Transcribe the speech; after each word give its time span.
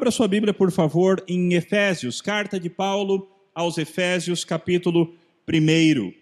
Abra 0.00 0.10
sua 0.10 0.26
Bíblia, 0.26 0.54
por 0.54 0.72
favor, 0.72 1.22
em 1.28 1.52
Efésios, 1.52 2.22
carta 2.22 2.58
de 2.58 2.70
Paulo 2.70 3.28
aos 3.54 3.76
Efésios, 3.76 4.46
capítulo 4.46 5.14
1. 5.46 6.14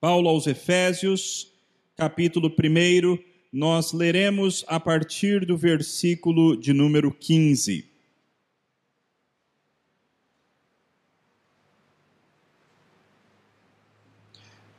Paulo 0.00 0.28
aos 0.28 0.46
Efésios, 0.46 1.52
capítulo 1.96 2.48
1, 2.48 3.18
nós 3.52 3.92
leremos 3.92 4.64
a 4.68 4.78
partir 4.78 5.44
do 5.44 5.56
versículo 5.56 6.56
de 6.56 6.72
número 6.72 7.12
15. 7.12 7.84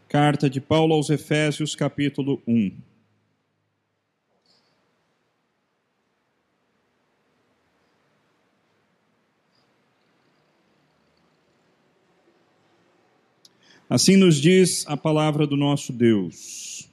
Carta 0.07 0.49
de 0.49 0.61
Paulo 0.61 0.93
aos 0.93 1.09
Efésios, 1.09 1.75
capítulo 1.75 2.41
1. 2.47 2.90
Assim 13.91 14.15
nos 14.15 14.39
diz 14.39 14.85
a 14.87 14.95
palavra 14.95 15.45
do 15.45 15.57
nosso 15.57 15.91
Deus. 15.91 16.87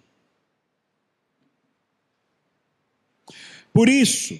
Por 3.72 3.88
isso, 3.88 4.36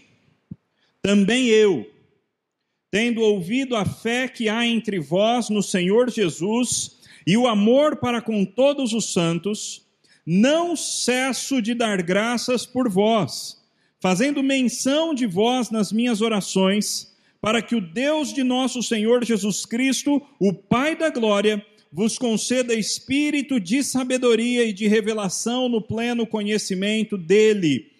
também 1.01 1.47
eu, 1.47 1.89
tendo 2.91 3.21
ouvido 3.21 3.77
a 3.77 3.85
fé 3.85 4.27
que 4.27 4.49
há 4.49 4.67
entre 4.67 4.99
vós 4.99 5.49
no 5.49 5.63
Senhor 5.63 6.11
Jesus 6.11 6.99
e 7.25 7.37
o 7.37 7.47
amor 7.47 7.99
para 7.99 8.21
com 8.21 8.45
todos 8.45 8.93
os 8.93 9.13
santos, 9.13 9.87
não 10.27 10.75
cesso 10.75 11.63
de 11.63 11.75
dar 11.75 12.03
graças 12.03 12.67
por 12.67 12.89
vós, 12.91 13.63
fazendo 14.01 14.43
menção 14.43 15.15
de 15.15 15.29
vós 15.29 15.71
nas 15.71 15.93
minhas 15.93 16.21
orações, 16.21 17.15
para 17.41 17.63
que 17.63 17.77
o 17.77 17.81
Deus 17.81 18.33
de 18.35 18.43
nosso 18.43 18.83
Senhor 18.83 19.25
Jesus 19.25 19.65
Cristo, 19.65 20.21
o 20.41 20.53
Pai 20.53 20.97
da 20.97 21.09
glória, 21.09 21.65
vos 21.93 22.19
conceda 22.19 22.75
espírito 22.75 23.59
de 23.59 23.83
sabedoria 23.83 24.65
e 24.65 24.73
de 24.73 24.87
revelação 24.87 25.69
no 25.69 25.81
pleno 25.81 26.27
conhecimento 26.27 27.17
dele, 27.17 27.93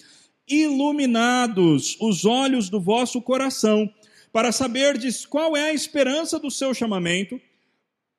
iluminados 0.47 1.97
os 2.01 2.25
olhos 2.25 2.69
do 2.69 2.81
vosso 2.81 3.21
coração, 3.21 3.91
para 4.33 4.53
saberdes 4.53 5.25
qual 5.25 5.57
é 5.57 5.71
a 5.71 5.75
esperança 5.75 6.39
do 6.39 6.51
seu 6.51 6.75
chamamento, 6.75 7.41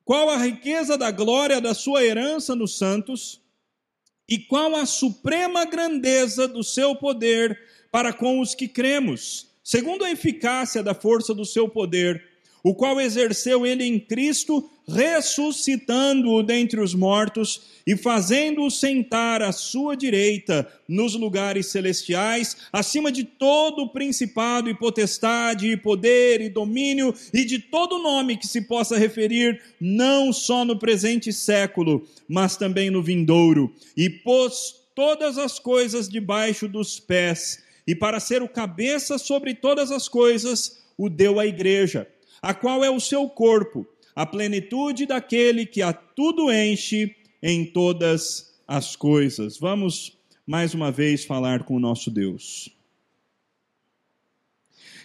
qual 0.04 0.28
a 0.28 0.36
riqueza 0.36 0.98
da 0.98 1.10
glória 1.10 1.60
da 1.60 1.72
sua 1.72 2.04
herança 2.04 2.54
nos 2.54 2.76
santos, 2.76 3.40
e 4.28 4.38
qual 4.38 4.76
a 4.76 4.86
suprema 4.86 5.64
grandeza 5.64 6.46
do 6.46 6.62
seu 6.62 6.94
poder 6.94 7.58
para 7.90 8.12
com 8.12 8.40
os 8.40 8.54
que 8.54 8.68
cremos, 8.68 9.48
segundo 9.62 10.04
a 10.04 10.10
eficácia 10.10 10.84
da 10.84 10.94
força 10.94 11.34
do 11.34 11.44
seu 11.44 11.68
poder 11.68 12.29
o 12.62 12.74
qual 12.74 13.00
exerceu 13.00 13.66
ele 13.66 13.84
em 13.84 13.98
Cristo, 13.98 14.68
ressuscitando-o 14.86 16.42
dentre 16.42 16.80
os 16.80 16.94
mortos 16.94 17.62
e 17.86 17.96
fazendo-o 17.96 18.70
sentar 18.70 19.40
à 19.40 19.52
sua 19.52 19.96
direita 19.96 20.70
nos 20.88 21.14
lugares 21.14 21.66
celestiais, 21.66 22.56
acima 22.72 23.10
de 23.10 23.24
todo 23.24 23.88
principado 23.88 24.68
e 24.68 24.74
potestade 24.74 25.70
e 25.70 25.76
poder 25.76 26.40
e 26.40 26.48
domínio 26.48 27.14
e 27.32 27.44
de 27.44 27.58
todo 27.58 28.02
nome 28.02 28.36
que 28.36 28.46
se 28.46 28.62
possa 28.62 28.98
referir, 28.98 29.62
não 29.80 30.32
só 30.32 30.64
no 30.64 30.78
presente 30.78 31.32
século, 31.32 32.06
mas 32.28 32.56
também 32.56 32.90
no 32.90 33.02
vindouro, 33.02 33.72
e 33.96 34.10
pôs 34.10 34.74
todas 34.94 35.38
as 35.38 35.58
coisas 35.58 36.08
debaixo 36.08 36.68
dos 36.68 37.00
pés, 37.00 37.62
e 37.86 37.94
para 37.94 38.20
ser 38.20 38.42
o 38.42 38.48
cabeça 38.48 39.18
sobre 39.18 39.54
todas 39.54 39.90
as 39.90 40.08
coisas, 40.08 40.80
o 40.98 41.08
deu 41.08 41.40
à 41.40 41.46
igreja 41.46 42.06
a 42.42 42.54
qual 42.54 42.82
é 42.84 42.90
o 42.90 43.00
seu 43.00 43.28
corpo, 43.28 43.86
a 44.14 44.24
plenitude 44.24 45.06
daquele 45.06 45.66
que 45.66 45.82
a 45.82 45.92
tudo 45.92 46.52
enche 46.52 47.14
em 47.42 47.64
todas 47.64 48.52
as 48.66 48.96
coisas. 48.96 49.58
Vamos 49.58 50.18
mais 50.46 50.74
uma 50.74 50.90
vez 50.90 51.24
falar 51.24 51.64
com 51.64 51.76
o 51.76 51.80
nosso 51.80 52.10
Deus. 52.10 52.70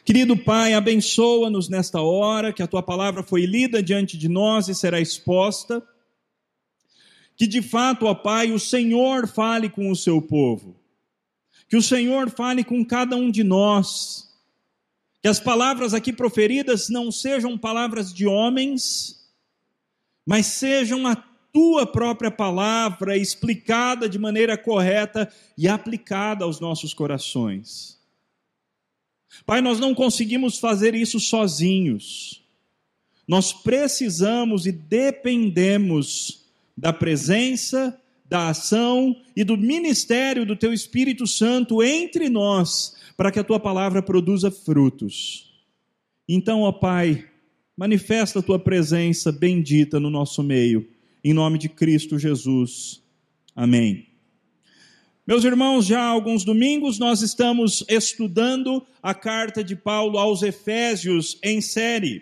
Querido 0.03 0.37
Pai, 0.37 0.73
abençoa-nos 0.73 1.67
nesta 1.67 1.99
hora, 1.99 2.53
que 2.53 2.61
a 2.61 2.67
tua 2.67 2.83
palavra 2.83 3.23
foi 3.23 3.45
lida 3.45 3.81
diante 3.81 4.17
de 4.17 4.29
nós 4.29 4.67
e 4.67 4.75
será 4.75 5.01
exposta. 5.01 5.83
Que 7.35 7.47
de 7.47 7.61
fato, 7.61 8.05
ó 8.05 8.13
Pai, 8.13 8.51
o 8.51 8.59
Senhor 8.59 9.27
fale 9.27 9.69
com 9.69 9.89
o 9.89 9.95
seu 9.95 10.21
povo. 10.21 10.75
Que 11.67 11.75
o 11.75 11.81
Senhor 11.81 12.29
fale 12.29 12.63
com 12.63 12.85
cada 12.85 13.15
um 13.15 13.31
de 13.31 13.43
nós 13.43 14.24
que 15.25 15.29
as 15.29 15.39
palavras 15.39 15.95
aqui 15.95 16.13
proferidas 16.13 16.87
não 16.87 17.11
sejam 17.11 17.57
palavras 17.57 18.13
de 18.13 18.27
homens, 18.27 19.27
mas 20.23 20.45
sejam 20.45 21.07
a 21.07 21.15
tua 21.51 21.87
própria 21.87 22.29
palavra 22.29 23.17
explicada 23.17 24.07
de 24.07 24.19
maneira 24.19 24.55
correta 24.55 25.27
e 25.57 25.67
aplicada 25.67 26.45
aos 26.45 26.59
nossos 26.59 26.93
corações. 26.93 27.99
Pai, 29.47 29.61
nós 29.61 29.79
não 29.79 29.95
conseguimos 29.95 30.59
fazer 30.59 30.93
isso 30.93 31.19
sozinhos. 31.19 32.43
Nós 33.27 33.51
precisamos 33.51 34.67
e 34.67 34.71
dependemos 34.71 36.45
da 36.77 36.93
presença, 36.93 37.99
da 38.29 38.49
ação 38.49 39.19
e 39.35 39.43
do 39.43 39.57
ministério 39.57 40.45
do 40.45 40.55
Teu 40.55 40.71
Espírito 40.71 41.25
Santo 41.25 41.81
entre 41.81 42.29
nós 42.29 42.94
para 43.17 43.31
que 43.31 43.39
a 43.39 43.43
tua 43.43 43.59
palavra 43.59 44.01
produza 44.01 44.51
frutos. 44.51 45.53
Então, 46.27 46.61
ó 46.61 46.71
Pai, 46.71 47.25
manifesta 47.77 48.39
a 48.39 48.41
tua 48.41 48.59
presença 48.59 49.31
bendita 49.31 49.99
no 49.99 50.09
nosso 50.09 50.41
meio, 50.41 50.87
em 51.23 51.33
nome 51.33 51.57
de 51.57 51.69
Cristo 51.69 52.17
Jesus. 52.17 53.03
Amém. 53.55 54.07
Meus 55.27 55.43
irmãos, 55.43 55.85
já 55.85 56.01
há 56.01 56.07
alguns 56.07 56.43
domingos 56.43 56.99
nós 56.99 57.21
estamos 57.21 57.83
estudando 57.89 58.85
a 59.01 59.13
carta 59.13 59.63
de 59.63 59.75
Paulo 59.75 60.19
aos 60.19 60.43
Efésios 60.43 61.39
em 61.43 61.61
série. 61.61 62.21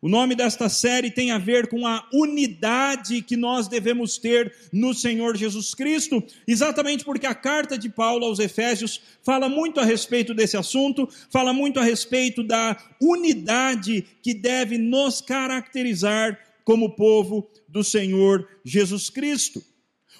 O 0.00 0.08
nome 0.08 0.36
desta 0.36 0.68
série 0.68 1.10
tem 1.10 1.32
a 1.32 1.38
ver 1.38 1.66
com 1.66 1.84
a 1.84 2.08
unidade 2.12 3.20
que 3.20 3.36
nós 3.36 3.66
devemos 3.66 4.16
ter 4.16 4.54
no 4.72 4.94
Senhor 4.94 5.36
Jesus 5.36 5.74
Cristo, 5.74 6.22
exatamente 6.46 7.04
porque 7.04 7.26
a 7.26 7.34
carta 7.34 7.76
de 7.76 7.88
Paulo 7.88 8.24
aos 8.24 8.38
Efésios 8.38 9.00
fala 9.24 9.48
muito 9.48 9.80
a 9.80 9.84
respeito 9.84 10.32
desse 10.32 10.56
assunto, 10.56 11.08
fala 11.30 11.52
muito 11.52 11.80
a 11.80 11.82
respeito 11.82 12.44
da 12.44 12.76
unidade 13.00 14.06
que 14.22 14.32
deve 14.32 14.78
nos 14.78 15.20
caracterizar 15.20 16.38
como 16.64 16.94
povo 16.94 17.50
do 17.68 17.82
Senhor 17.82 18.48
Jesus 18.64 19.10
Cristo. 19.10 19.60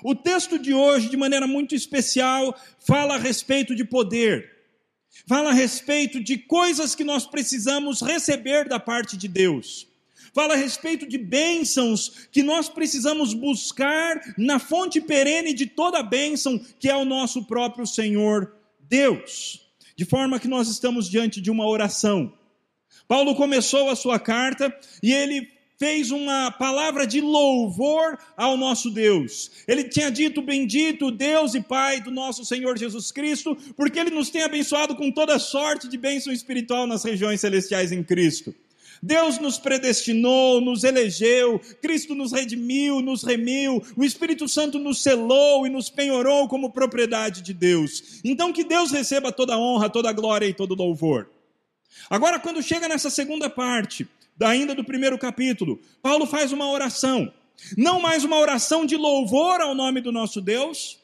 O 0.03 0.15
texto 0.15 0.59
de 0.59 0.75
hoje, 0.75 1.09
de 1.09 1.17
maneira 1.17 1.47
muito 1.47 1.75
especial, 1.75 2.59
fala 2.85 3.15
a 3.15 3.19
respeito 3.19 3.77
de 3.77 3.85
poder 3.85 4.58
fala 5.27 5.51
a 5.51 5.55
respeito 5.55 6.23
de 6.23 6.39
coisas 6.39 6.95
que 6.95 7.05
nós 7.05 7.27
precisamos 7.27 8.01
receber 8.01 8.69
da 8.69 8.79
parte 8.79 9.17
de 9.17 9.29
Deus. 9.29 9.87
Fala 10.33 10.55
a 10.55 10.57
respeito 10.57 11.07
de 11.07 11.19
bênçãos 11.19 12.29
que 12.31 12.43
nós 12.43 12.69
precisamos 12.69 13.35
buscar 13.35 14.35
na 14.37 14.59
fonte 14.59 15.01
perene 15.01 15.53
de 15.53 15.67
toda 15.67 16.03
bênção, 16.03 16.61
que 16.79 16.89
é 16.89 16.97
o 16.97 17.05
nosso 17.05 17.45
próprio 17.45 17.87
Senhor 17.87 18.55
Deus. 18.89 19.61
De 19.97 20.05
forma 20.05 20.39
que 20.39 20.47
nós 20.47 20.69
estamos 20.69 21.11
diante 21.11 21.41
de 21.41 21.51
uma 21.51 21.67
oração. 21.67 22.33
Paulo 23.09 23.35
começou 23.35 23.91
a 23.91 23.97
sua 23.97 24.19
carta 24.19 24.73
e 25.03 25.13
ele 25.13 25.49
fez 25.79 26.11
uma 26.11 26.51
palavra 26.51 27.07
de 27.07 27.21
louvor 27.21 28.19
ao 28.37 28.57
nosso 28.57 28.91
Deus. 28.91 29.51
Ele 29.67 29.85
tinha 29.85 30.11
dito: 30.11 30.43
Bendito 30.43 31.11
Deus 31.11 31.55
e 31.55 31.61
Pai 31.61 32.01
do 32.01 32.11
nosso 32.11 32.45
Senhor 32.45 32.77
Jesus 32.77 33.13
Cristo, 33.13 33.57
porque 33.77 33.99
Ele 33.99 34.11
nos 34.11 34.29
tem 34.29 34.43
abençoado 34.43 34.97
com 34.97 35.11
toda 35.11 35.39
sorte 35.39 35.89
de 35.89 35.97
bênção 35.97 36.33
espiritual 36.33 36.87
nas 36.87 37.05
regiões 37.05 37.41
celestiais 37.41 37.93
em 37.93 38.03
Cristo. 38.03 38.55
Deus 39.01 39.39
nos 39.39 39.59
predestinou, 39.59 40.61
nos 40.61 40.83
elegeu, 40.83 41.61
Cristo 41.81 42.17
nos 42.17 42.33
redimiu, 42.33 43.01
nos 43.01 43.23
remiu, 43.23 43.81
o 43.97 44.05
Espírito 44.05 44.49
Santo 44.49 44.77
nos 44.77 45.01
selou 45.03 45.65
e 45.65 45.71
nos 45.71 45.89
penhorou 45.89 46.49
como 46.49 46.73
propriedade 46.73 47.41
de 47.43 47.55
Deus. 47.55 48.21
Então 48.25 48.53
que 48.53 48.65
Deus 48.65 48.91
receba 48.91 49.31
toda 49.31 49.55
a 49.55 49.59
honra, 49.59 49.89
toda 49.89 50.11
a 50.11 50.13
glória 50.13 50.47
e 50.47 50.55
todo 50.55 50.73
o 50.73 50.77
louvor. 50.77 51.31
Agora, 52.11 52.41
quando 52.41 52.63
chega 52.63 52.89
nessa 52.89 53.11
segunda 53.11 53.49
parte, 53.49 54.09
ainda 54.41 54.75
do 54.75 54.85
primeiro 54.85 55.19
capítulo, 55.19 55.81
Paulo 56.03 56.27
faz 56.27 56.53
uma 56.53 56.71
oração. 56.71 57.33
Não 57.77 58.01
mais 58.01 58.25
uma 58.25 58.39
oração 58.39 58.87
de 58.87 58.97
louvor 58.97 59.61
ao 59.61 59.75
nome 59.75 60.01
do 60.01 60.13
nosso 60.13 60.41
Deus, 60.41 60.99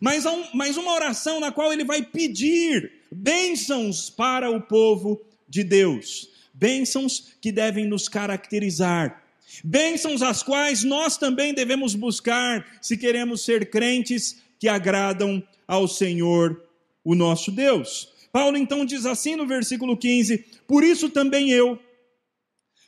mas, 0.00 0.24
mas 0.52 0.76
uma 0.76 0.92
oração 0.92 1.40
na 1.40 1.50
qual 1.50 1.72
ele 1.72 1.84
vai 1.84 2.02
pedir 2.02 2.92
bênçãos 3.10 4.10
para 4.10 4.50
o 4.50 4.60
povo 4.60 5.20
de 5.48 5.64
Deus. 5.64 6.28
Bênçãos 6.52 7.32
que 7.40 7.50
devem 7.50 7.86
nos 7.86 8.08
caracterizar. 8.08 9.22
Bênçãos 9.62 10.22
as 10.22 10.42
quais 10.42 10.82
nós 10.84 11.16
também 11.16 11.54
devemos 11.54 11.94
buscar 11.94 12.66
se 12.80 12.96
queremos 12.96 13.44
ser 13.44 13.70
crentes 13.70 14.42
que 14.58 14.68
agradam 14.68 15.42
ao 15.66 15.86
Senhor, 15.86 16.62
o 17.04 17.14
nosso 17.14 17.50
Deus. 17.52 18.08
Paulo 18.32 18.56
então 18.56 18.84
diz 18.84 19.06
assim 19.06 19.36
no 19.36 19.46
versículo 19.46 19.96
15: 19.96 20.44
Por 20.66 20.82
isso 20.82 21.08
também 21.08 21.50
eu, 21.50 21.78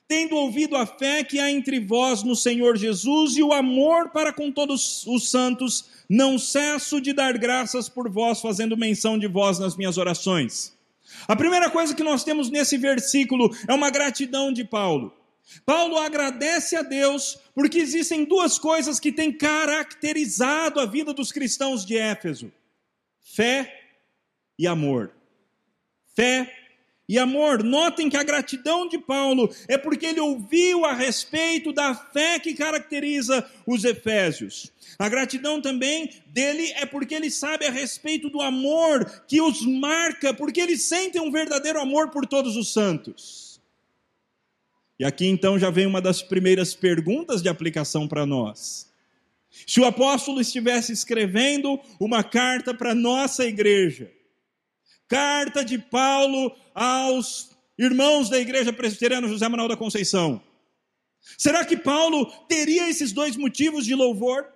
tendo 0.09 0.37
ouvido 0.37 0.77
a 0.77 0.87
fé 0.87 1.25
que 1.25 1.39
há 1.39 1.51
entre 1.51 1.81
vós 1.81 2.23
no 2.23 2.37
Senhor 2.37 2.77
Jesus 2.77 3.37
e 3.37 3.43
o 3.43 3.53
amor 3.53 4.11
para 4.11 4.33
com 4.33 4.53
todos 4.53 5.05
os 5.07 5.31
santos, 5.31 5.87
não 6.09 6.39
cesso 6.39 7.01
de 7.01 7.13
dar 7.13 7.37
graças 7.37 7.89
por 7.89 8.09
vós, 8.09 8.41
fazendo 8.41 8.77
menção 8.77 9.19
de 9.19 9.27
vós 9.27 9.59
nas 9.59 9.77
minhas 9.77 9.99
orações. 9.99 10.73
A 11.27 11.35
primeira 11.35 11.71
coisa 11.71 11.95
que 11.95 12.03
nós 12.03 12.23
temos 12.23 12.51
nesse 12.51 12.77
versículo 12.77 13.51
é 13.69 13.75
uma 13.75 13.91
gratidão 13.91 14.53
de 14.53 14.65
Paulo. 14.65 15.13
Paulo 15.65 15.97
agradece 15.97 16.77
a 16.77 16.83
Deus 16.83 17.39
porque 17.55 17.79
existem 17.79 18.25
duas 18.25 18.59
coisas 18.59 18.99
que 18.99 19.13
têm 19.13 19.33
caracterizado 19.33 20.81
a 20.81 20.87
vida 20.87 21.13
dos 21.13 21.31
cristãos 21.31 21.85
de 21.85 21.97
Éfeso: 21.97 22.53
fé 23.21 23.73
e 24.59 24.67
amor. 24.67 25.13
Fé 26.15 26.66
e 27.09 27.19
amor. 27.19 27.63
Notem 27.63 28.09
que 28.09 28.17
a 28.17 28.23
gratidão 28.23 28.89
de 28.89 28.99
Paulo 28.99 29.51
é 29.69 29.79
porque 29.79 30.07
ele 30.07 30.21
ouviu 30.21 30.85
a 30.85 30.93
respeito 30.93 31.73
da 31.73 31.95
fé 31.95 32.39
que 32.39 32.55
caracteriza 32.55 33.49
os 33.67 33.85
Efésios. 33.85 34.73
A 34.99 35.09
gratidão 35.09 35.61
também 35.61 36.11
dele 36.27 36.73
é 36.73 36.87
porque 36.87 37.15
ele 37.15 37.31
sabe 37.31 37.67
a 37.67 37.71
respeito 37.71 38.29
do 38.29 38.41
amor 38.41 39.05
que 39.27 39.41
os 39.41 39.63
marca, 39.63 40.33
porque 40.35 40.61
eles 40.61 40.83
sentem 40.83 41.21
um 41.21 41.31
verdadeiro 41.31 41.81
amor 41.81 42.11
por 42.11 42.27
todos 42.27 42.57
os 42.57 42.73
santos. 42.73 43.61
E 44.99 45.05
aqui 45.05 45.27
então 45.27 45.59
já 45.59 45.71
vem 45.71 45.87
uma 45.87 46.01
das 46.01 46.23
primeiras 46.23 46.75
perguntas 46.75 47.43
de 47.43 47.49
aplicação 47.49 48.09
para 48.09 48.25
nós. 48.25 48.91
Se 49.67 49.81
o 49.81 49.85
apóstolo 49.85 50.41
estivesse 50.41 50.93
escrevendo 50.93 51.79
uma 52.01 52.23
carta 52.23 52.75
para 52.75 52.95
nossa 52.95 53.45
igreja, 53.45 54.11
Carta 55.09 55.65
de 55.65 55.79
Paulo 55.79 56.53
aos 56.77 57.57
irmãos 57.79 58.29
da 58.29 58.39
Igreja 58.39 58.71
Presbiteriana 58.71 59.27
José 59.27 59.49
Manuel 59.49 59.71
da 59.71 59.77
Conceição. 59.79 60.43
Será 61.39 61.65
que 61.65 61.77
Paulo 61.77 62.27
teria 62.47 62.89
esses 62.89 63.13
dois 63.13 63.35
motivos 63.35 63.87
de 63.87 63.95
louvor? 63.95 64.47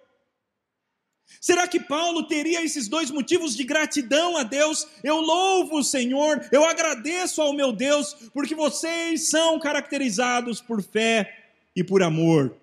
Será 1.40 1.67
que 1.67 1.81
Paulo 1.81 2.25
teria 2.25 2.62
esses 2.62 2.88
dois 2.88 3.11
motivos 3.11 3.56
de 3.56 3.64
gratidão 3.64 4.37
a 4.37 4.43
Deus? 4.43 4.87
Eu 5.02 5.17
louvo 5.17 5.78
o 5.78 5.84
Senhor, 5.84 6.46
eu 6.52 6.64
agradeço 6.64 7.40
ao 7.40 7.55
meu 7.55 7.72
Deus, 7.72 8.14
porque 8.34 8.55
vocês 8.55 9.28
são 9.28 9.58
caracterizados 9.58 10.61
por 10.61 10.82
fé 10.82 11.52
e 11.75 11.82
por 11.82 12.02
amor. 12.02 12.55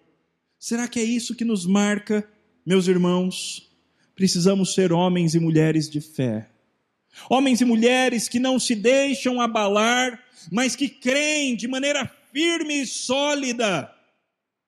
Será 0.60 0.88
que 0.88 1.00
é 1.00 1.04
isso 1.04 1.36
que 1.36 1.46
nos 1.46 1.66
marca, 1.66 2.30
meus 2.66 2.88
irmãos? 2.88 3.72
Precisamos 4.16 4.74
ser 4.74 4.94
homens 4.94 5.34
e 5.34 5.40
mulheres 5.40 5.90
de 5.90 6.02
fé. 6.02 6.50
Homens 7.30 7.62
e 7.62 7.66
mulheres 7.66 8.30
que 8.30 8.40
não 8.40 8.60
se 8.60 8.76
deixam 8.76 9.42
abalar, 9.42 10.24
mas 10.52 10.76
que 10.76 10.88
creem 10.88 11.56
de 11.56 11.68
maneira 11.68 12.10
firme 12.32 12.82
e 12.82 12.88
sólida 12.88 13.94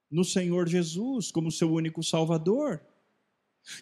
no 0.10 0.24
Senhor 0.24 0.68
Jesus 0.68 1.32
como 1.32 1.52
seu 1.52 1.72
único 1.72 2.04
Salvador. 2.04 2.82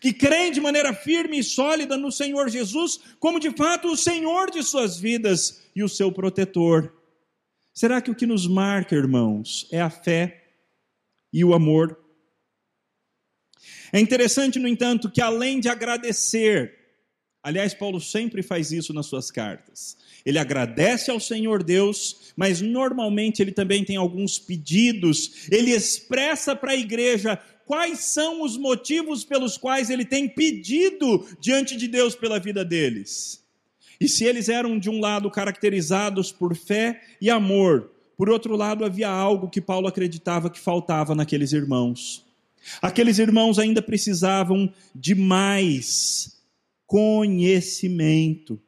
Que 0.01 0.11
creem 0.11 0.51
de 0.51 0.59
maneira 0.59 0.93
firme 0.93 1.39
e 1.39 1.43
sólida 1.43 1.97
no 1.97 2.11
Senhor 2.11 2.49
Jesus 2.49 2.99
como 3.19 3.39
de 3.39 3.51
fato 3.51 3.87
o 3.87 3.97
Senhor 3.97 4.51
de 4.51 4.61
suas 4.63 4.99
vidas 4.99 5.63
e 5.75 5.83
o 5.83 5.89
seu 5.89 6.11
protetor. 6.11 6.93
Será 7.73 8.01
que 8.01 8.11
o 8.11 8.15
que 8.15 8.25
nos 8.25 8.47
marca, 8.47 8.95
irmãos, 8.95 9.67
é 9.71 9.79
a 9.79 9.89
fé 9.89 10.43
e 11.31 11.45
o 11.45 11.53
amor? 11.53 11.97
É 13.93 13.99
interessante, 13.99 14.59
no 14.59 14.67
entanto, 14.67 15.09
que 15.09 15.21
além 15.21 15.59
de 15.59 15.69
agradecer 15.69 16.76
Aliás, 17.41 17.73
Paulo 17.73 18.01
sempre 18.01 18.43
faz 18.43 18.71
isso 18.71 18.93
nas 18.93 19.05
suas 19.05 19.31
cartas. 19.31 19.97
Ele 20.25 20.37
agradece 20.37 21.09
ao 21.09 21.19
Senhor 21.19 21.63
Deus, 21.63 22.33
mas 22.35 22.59
normalmente 22.59 23.41
ele 23.41 23.51
também 23.51 23.83
tem 23.83 23.95
alguns 23.95 24.37
pedidos. 24.37 25.47
Ele 25.49 25.71
expressa 25.71 26.55
para 26.55 26.71
a 26.71 26.75
igreja 26.75 27.39
quais 27.65 27.99
são 27.99 28.43
os 28.43 28.57
motivos 28.57 29.23
pelos 29.23 29.57
quais 29.57 29.89
ele 29.89 30.03
tem 30.03 30.27
pedido 30.27 31.25
diante 31.39 31.77
de 31.77 31.87
Deus 31.87 32.15
pela 32.15 32.39
vida 32.39 32.65
deles. 32.65 33.43
E 33.99 34.07
se 34.07 34.25
eles 34.25 34.49
eram, 34.49 34.77
de 34.77 34.89
um 34.89 34.99
lado, 34.99 35.31
caracterizados 35.31 36.31
por 36.31 36.55
fé 36.55 37.01
e 37.19 37.29
amor, 37.29 37.91
por 38.15 38.29
outro 38.29 38.55
lado, 38.55 38.83
havia 38.83 39.09
algo 39.09 39.49
que 39.49 39.61
Paulo 39.61 39.87
acreditava 39.87 40.49
que 40.49 40.59
faltava 40.59 41.13
naqueles 41.13 41.51
irmãos. 41.51 42.25
Aqueles 42.81 43.19
irmãos 43.19 43.59
ainda 43.59 43.81
precisavam 43.81 44.71
de 44.93 45.15
mais 45.15 46.36
conhecimento. 46.87 48.59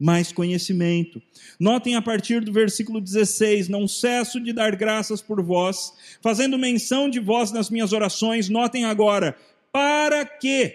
Mais 0.00 0.30
conhecimento. 0.32 1.20
Notem 1.58 1.96
a 1.96 2.02
partir 2.02 2.40
do 2.40 2.52
versículo 2.52 3.00
16: 3.00 3.68
Não 3.68 3.86
cesso 3.86 4.40
de 4.40 4.52
dar 4.52 4.74
graças 4.76 5.20
por 5.20 5.42
vós, 5.42 5.92
fazendo 6.22 6.56
menção 6.56 7.10
de 7.10 7.18
vós 7.18 7.50
nas 7.52 7.68
minhas 7.68 7.92
orações. 7.92 8.48
Notem 8.48 8.84
agora, 8.84 9.36
para 9.72 10.24
que 10.24 10.74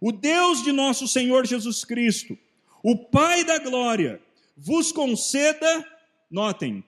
o 0.00 0.12
Deus 0.12 0.62
de 0.62 0.72
nosso 0.72 1.08
Senhor 1.08 1.46
Jesus 1.46 1.84
Cristo, 1.84 2.38
o 2.82 2.96
Pai 2.96 3.44
da 3.44 3.58
glória, 3.58 4.20
vos 4.56 4.92
conceda, 4.92 5.86
notem, 6.30 6.84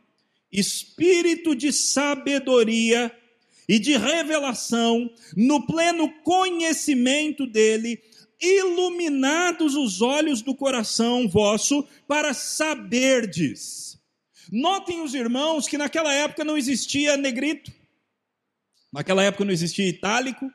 espírito 0.53 1.57
de 1.57 1.73
sabedoria 1.73 3.11
e 3.67 3.79
de 3.79 3.97
revelação 3.97 5.11
no 5.35 5.67
pleno 5.67 6.13
conhecimento 6.23 7.47
dele 7.47 7.99
iluminados 8.43 9.77
os 9.77 10.03
olhos 10.03 10.43
do 10.43 10.55
coração 10.55 11.29
vosso 11.29 11.87
para 12.09 12.35
saberdes. 12.35 13.97
Notem 14.51 15.01
os 15.01 15.15
irmãos 15.15 15.69
que 15.69 15.79
naquela 15.79 16.13
época 16.13 16.45
não 16.45 16.59
existia 16.59 17.17
negrito, 17.17 17.73
naquela 18.93 19.23
época 19.23 19.45
não 19.45 19.53
existia 19.53 19.89
itálico, 19.89 20.53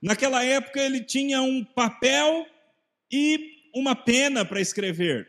naquela 0.00 0.44
época 0.44 0.80
ele 0.80 1.02
tinha 1.02 1.42
um 1.42 1.64
papel 1.64 2.46
e 3.10 3.68
uma 3.74 3.96
pena 3.96 4.44
para 4.44 4.60
escrever. 4.60 5.28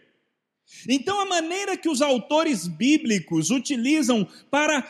Então, 0.88 1.20
a 1.20 1.26
maneira 1.26 1.76
que 1.76 1.90
os 1.90 2.02
autores 2.02 2.68
bíblicos 2.68 3.50
utilizam 3.50 4.28
para 4.52 4.88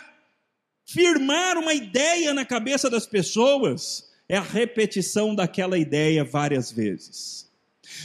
firmar 0.86 1.58
uma 1.58 1.74
ideia 1.74 2.34
na 2.34 2.44
cabeça 2.44 2.90
das 2.90 3.08
pessoas 3.08 4.09
é 4.30 4.38
a 4.38 4.42
repetição 4.42 5.34
daquela 5.34 5.78
ideia 5.78 6.24
várias 6.24 6.72
vezes. 6.72 7.50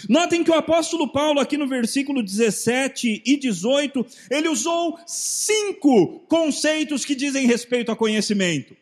Notem 0.08 0.42
que 0.42 0.50
o 0.50 0.54
apóstolo 0.54 1.12
Paulo, 1.12 1.38
aqui 1.38 1.58
no 1.58 1.68
versículo 1.68 2.22
17 2.22 3.22
e 3.24 3.36
18, 3.36 4.04
ele 4.30 4.48
usou 4.48 4.98
cinco 5.06 6.20
conceitos 6.20 7.04
que 7.04 7.14
dizem 7.14 7.46
respeito 7.46 7.92
a 7.92 7.96
conhecimento. 7.96 8.74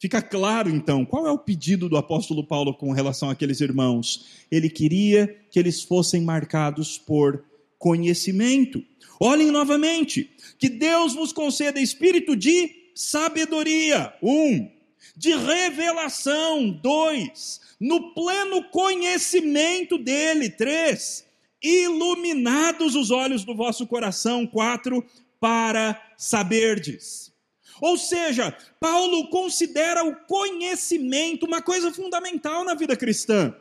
Fica 0.00 0.22
claro 0.22 0.70
então, 0.70 1.04
qual 1.04 1.26
é 1.26 1.30
o 1.30 1.38
pedido 1.38 1.88
do 1.88 1.96
apóstolo 1.96 2.42
Paulo 2.42 2.74
com 2.74 2.90
relação 2.90 3.28
àqueles 3.28 3.60
irmãos? 3.60 4.26
Ele 4.50 4.68
queria 4.68 5.28
que 5.50 5.58
eles 5.58 5.82
fossem 5.82 6.22
marcados 6.22 6.98
por 6.98 7.44
conhecimento. 7.78 8.82
Olhem 9.20 9.50
novamente, 9.50 10.30
que 10.58 10.68
Deus 10.70 11.14
vos 11.14 11.32
conceda 11.32 11.78
espírito 11.78 12.34
de 12.34 12.70
sabedoria. 12.94 14.12
Um, 14.22 14.70
de 15.16 15.34
revelação, 15.34 16.70
dois, 16.70 17.60
no 17.80 18.14
pleno 18.14 18.64
conhecimento 18.64 19.98
dele, 19.98 20.50
três, 20.50 21.26
iluminados 21.62 22.94
os 22.94 23.10
olhos 23.10 23.44
do 23.44 23.54
vosso 23.54 23.86
coração, 23.86 24.46
quatro, 24.46 25.04
para 25.38 26.00
saberdes. 26.16 27.32
Ou 27.80 27.96
seja, 27.96 28.54
Paulo 28.78 29.28
considera 29.28 30.04
o 30.04 30.14
conhecimento 30.26 31.46
uma 31.46 31.62
coisa 31.62 31.92
fundamental 31.92 32.64
na 32.64 32.74
vida 32.74 32.94
cristã. 32.94 33.54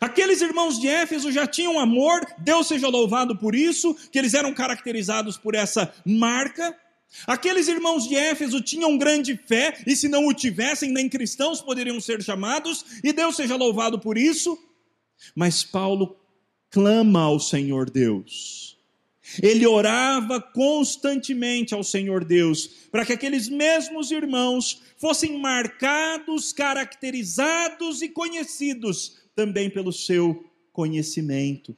Aqueles 0.00 0.40
irmãos 0.40 0.80
de 0.80 0.88
Éfeso 0.88 1.30
já 1.30 1.46
tinham 1.46 1.78
amor, 1.78 2.26
Deus 2.38 2.66
seja 2.66 2.88
louvado 2.88 3.36
por 3.36 3.54
isso, 3.54 3.94
que 4.10 4.18
eles 4.18 4.32
eram 4.32 4.54
caracterizados 4.54 5.36
por 5.36 5.54
essa 5.54 5.92
marca. 6.04 6.74
Aqueles 7.26 7.68
irmãos 7.68 8.06
de 8.06 8.16
Éfeso 8.16 8.60
tinham 8.60 8.98
grande 8.98 9.36
fé, 9.36 9.78
e 9.86 9.94
se 9.96 10.08
não 10.08 10.26
o 10.26 10.34
tivessem, 10.34 10.90
nem 10.90 11.08
cristãos 11.08 11.60
poderiam 11.60 12.00
ser 12.00 12.22
chamados, 12.22 12.84
e 13.02 13.12
Deus 13.12 13.36
seja 13.36 13.56
louvado 13.56 13.98
por 13.98 14.18
isso. 14.18 14.58
Mas 15.34 15.62
Paulo 15.62 16.16
clama 16.70 17.22
ao 17.22 17.38
Senhor 17.38 17.88
Deus. 17.88 18.76
Ele 19.42 19.66
orava 19.66 20.38
constantemente 20.38 21.72
ao 21.72 21.82
Senhor 21.82 22.24
Deus, 22.24 22.66
para 22.90 23.06
que 23.06 23.12
aqueles 23.12 23.48
mesmos 23.48 24.10
irmãos 24.10 24.82
fossem 24.98 25.38
marcados, 25.38 26.52
caracterizados 26.52 28.02
e 28.02 28.08
conhecidos 28.08 29.16
também 29.34 29.70
pelo 29.70 29.92
seu 29.92 30.44
conhecimento. 30.72 31.74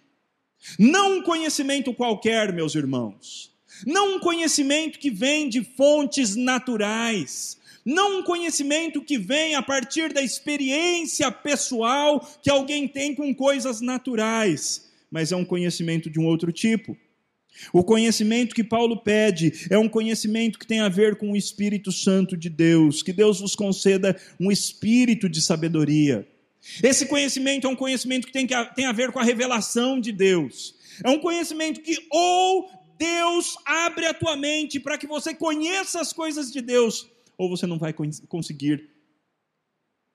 Não 0.76 1.18
um 1.18 1.22
conhecimento 1.22 1.94
qualquer, 1.94 2.52
meus 2.52 2.74
irmãos 2.74 3.55
não 3.84 4.16
um 4.16 4.20
conhecimento 4.20 4.98
que 4.98 5.10
vem 5.10 5.48
de 5.48 5.62
fontes 5.62 6.36
naturais, 6.36 7.58
não 7.84 8.18
um 8.18 8.22
conhecimento 8.22 9.00
que 9.00 9.18
vem 9.18 9.54
a 9.54 9.62
partir 9.62 10.12
da 10.12 10.22
experiência 10.22 11.30
pessoal 11.30 12.20
que 12.42 12.50
alguém 12.50 12.88
tem 12.88 13.14
com 13.14 13.34
coisas 13.34 13.80
naturais, 13.80 14.90
mas 15.10 15.32
é 15.32 15.36
um 15.36 15.44
conhecimento 15.44 16.10
de 16.10 16.18
um 16.18 16.26
outro 16.26 16.50
tipo. 16.50 16.96
O 17.72 17.82
conhecimento 17.82 18.54
que 18.54 18.64
Paulo 18.64 18.98
pede 18.98 19.66
é 19.70 19.78
um 19.78 19.88
conhecimento 19.88 20.58
que 20.58 20.66
tem 20.66 20.80
a 20.80 20.88
ver 20.88 21.16
com 21.16 21.32
o 21.32 21.36
Espírito 21.36 21.90
Santo 21.90 22.36
de 22.36 22.50
Deus, 22.50 23.02
que 23.02 23.12
Deus 23.12 23.40
vos 23.40 23.54
conceda 23.54 24.16
um 24.38 24.50
espírito 24.50 25.28
de 25.28 25.40
sabedoria. 25.40 26.26
Esse 26.82 27.06
conhecimento 27.06 27.66
é 27.66 27.70
um 27.70 27.76
conhecimento 27.76 28.26
que 28.26 28.32
tem, 28.32 28.46
que 28.46 28.74
tem 28.74 28.86
a 28.86 28.92
ver 28.92 29.12
com 29.12 29.18
a 29.18 29.24
revelação 29.24 30.00
de 30.00 30.12
Deus. 30.12 30.74
É 31.04 31.08
um 31.08 31.18
conhecimento 31.18 31.80
que 31.80 31.96
ou 32.10 32.68
Deus 32.98 33.56
abre 33.64 34.06
a 34.06 34.14
tua 34.14 34.36
mente 34.36 34.80
para 34.80 34.96
que 34.98 35.06
você 35.06 35.34
conheça 35.34 36.00
as 36.00 36.12
coisas 36.12 36.52
de 36.52 36.60
Deus, 36.60 37.08
ou 37.36 37.48
você 37.48 37.66
não 37.66 37.78
vai 37.78 37.92
conseguir 37.92 38.88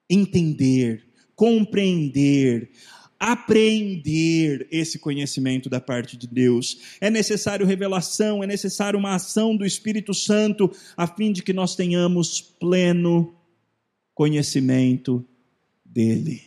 entender, 0.08 1.06
compreender, 1.34 2.70
apreender 3.18 4.66
esse 4.70 4.98
conhecimento 4.98 5.70
da 5.70 5.80
parte 5.80 6.16
de 6.16 6.26
Deus. 6.26 6.96
É 7.00 7.08
necessário 7.08 7.64
revelação, 7.64 8.42
é 8.42 8.46
necessário 8.46 8.98
uma 8.98 9.14
ação 9.14 9.56
do 9.56 9.64
Espírito 9.64 10.12
Santo, 10.12 10.70
a 10.96 11.06
fim 11.06 11.32
de 11.32 11.42
que 11.42 11.52
nós 11.52 11.76
tenhamos 11.76 12.40
pleno 12.40 13.34
conhecimento 14.14 15.24
dele. 15.84 16.42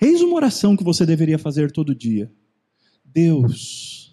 Eis 0.00 0.20
uma 0.20 0.36
oração 0.36 0.76
que 0.76 0.84
você 0.84 1.06
deveria 1.06 1.38
fazer 1.38 1.70
todo 1.70 1.94
dia. 1.94 2.30
Deus, 3.04 4.03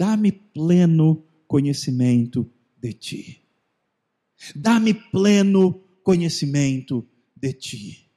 dá-me 0.00 0.32
pleno 0.32 1.22
conhecimento 1.46 2.50
de 2.80 2.94
ti. 2.94 3.42
Dá-me 4.56 4.94
pleno 4.94 5.74
conhecimento 6.02 7.06
de 7.36 7.52
ti. 7.52 8.10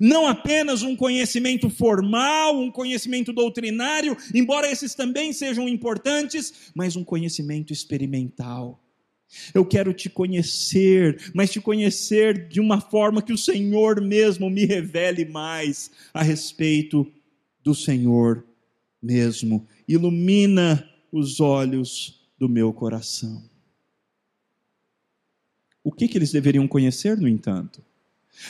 Não 0.00 0.28
apenas 0.28 0.82
um 0.82 0.94
conhecimento 0.94 1.68
formal, 1.68 2.56
um 2.56 2.70
conhecimento 2.70 3.32
doutrinário, 3.32 4.16
embora 4.32 4.70
esses 4.70 4.94
também 4.94 5.32
sejam 5.32 5.68
importantes, 5.68 6.70
mas 6.72 6.94
um 6.94 7.02
conhecimento 7.02 7.72
experimental. 7.72 8.80
Eu 9.52 9.66
quero 9.66 9.92
te 9.92 10.08
conhecer, 10.08 11.32
mas 11.34 11.50
te 11.50 11.60
conhecer 11.60 12.46
de 12.46 12.60
uma 12.60 12.80
forma 12.80 13.22
que 13.22 13.32
o 13.32 13.38
Senhor 13.38 14.00
mesmo 14.00 14.48
me 14.48 14.64
revele 14.64 15.24
mais 15.24 15.90
a 16.14 16.22
respeito 16.22 17.10
do 17.64 17.74
Senhor 17.74 18.46
mesmo. 19.02 19.66
Ilumina 19.88 20.88
os 21.12 21.40
olhos 21.40 22.20
do 22.38 22.48
meu 22.48 22.72
coração. 22.72 23.42
O 25.82 25.90
que, 25.90 26.06
que 26.06 26.18
eles 26.18 26.32
deveriam 26.32 26.68
conhecer, 26.68 27.16
no 27.16 27.26
entanto? 27.26 27.82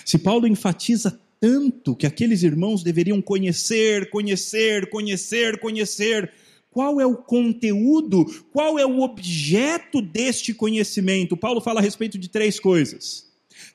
Se 0.04 0.18
Paulo 0.18 0.46
enfatiza 0.46 1.18
tanto 1.40 1.94
que 1.94 2.06
aqueles 2.06 2.42
irmãos 2.42 2.82
deveriam 2.82 3.22
conhecer, 3.22 4.10
conhecer, 4.10 4.90
conhecer, 4.90 5.60
conhecer, 5.60 6.32
qual 6.70 7.00
é 7.00 7.06
o 7.06 7.16
conteúdo, 7.16 8.24
qual 8.52 8.78
é 8.78 8.84
o 8.84 9.00
objeto 9.00 10.02
deste 10.02 10.52
conhecimento? 10.52 11.36
Paulo 11.36 11.60
fala 11.60 11.80
a 11.80 11.82
respeito 11.82 12.18
de 12.18 12.28
três 12.28 12.60
coisas. 12.60 13.26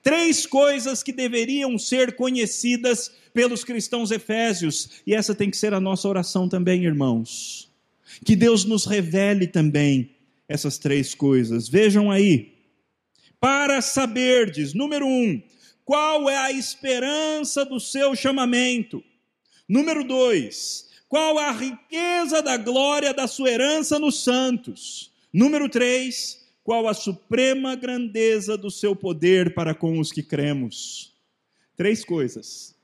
Três 0.02 0.46
coisas 0.46 1.02
que 1.02 1.12
deveriam 1.12 1.78
ser 1.78 2.16
conhecidas 2.16 3.12
pelos 3.34 3.64
cristãos 3.64 4.12
efésios, 4.12 5.02
e 5.08 5.14
essa 5.14 5.34
tem 5.34 5.50
que 5.50 5.58
ser 5.58 5.74
a 5.74 5.80
nossa 5.80 6.08
oração 6.08 6.48
também, 6.48 6.86
irmãos. 6.86 7.73
Que 8.26 8.36
Deus 8.36 8.66
nos 8.66 8.86
revele 8.86 9.48
também 9.48 10.16
essas 10.48 10.78
três 10.78 11.16
coisas. 11.16 11.68
Vejam 11.68 12.12
aí, 12.12 12.54
para 13.40 13.82
saberdes, 13.82 14.74
número 14.74 15.06
um, 15.06 15.42
qual 15.84 16.30
é 16.30 16.38
a 16.38 16.52
esperança 16.52 17.66
do 17.66 17.80
seu 17.80 18.16
chamamento. 18.16 19.04
Número 19.68 20.04
dois, 20.04 20.90
qual 21.08 21.38
a 21.38 21.52
riqueza 21.52 22.42
da 22.42 22.58
glória 22.58 23.14
da 23.14 23.28
sua 23.28 23.50
herança 23.50 24.00
nos 24.00 24.24
santos. 24.24 25.12
Número 25.32 25.68
três, 25.70 26.44
qual 26.64 26.88
a 26.88 26.94
suprema 26.94 27.76
grandeza 27.76 28.58
do 28.58 28.72
seu 28.72 28.96
poder 28.96 29.54
para 29.54 29.76
com 29.76 30.00
os 30.00 30.12
que 30.12 30.24
cremos. 30.24 31.14
Três 31.76 32.06
coisas. 32.06 32.76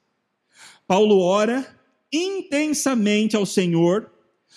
Paulo 0.88 1.20
ora 1.20 1.80
intensamente 2.12 3.36
ao 3.36 3.46
Senhor 3.46 4.12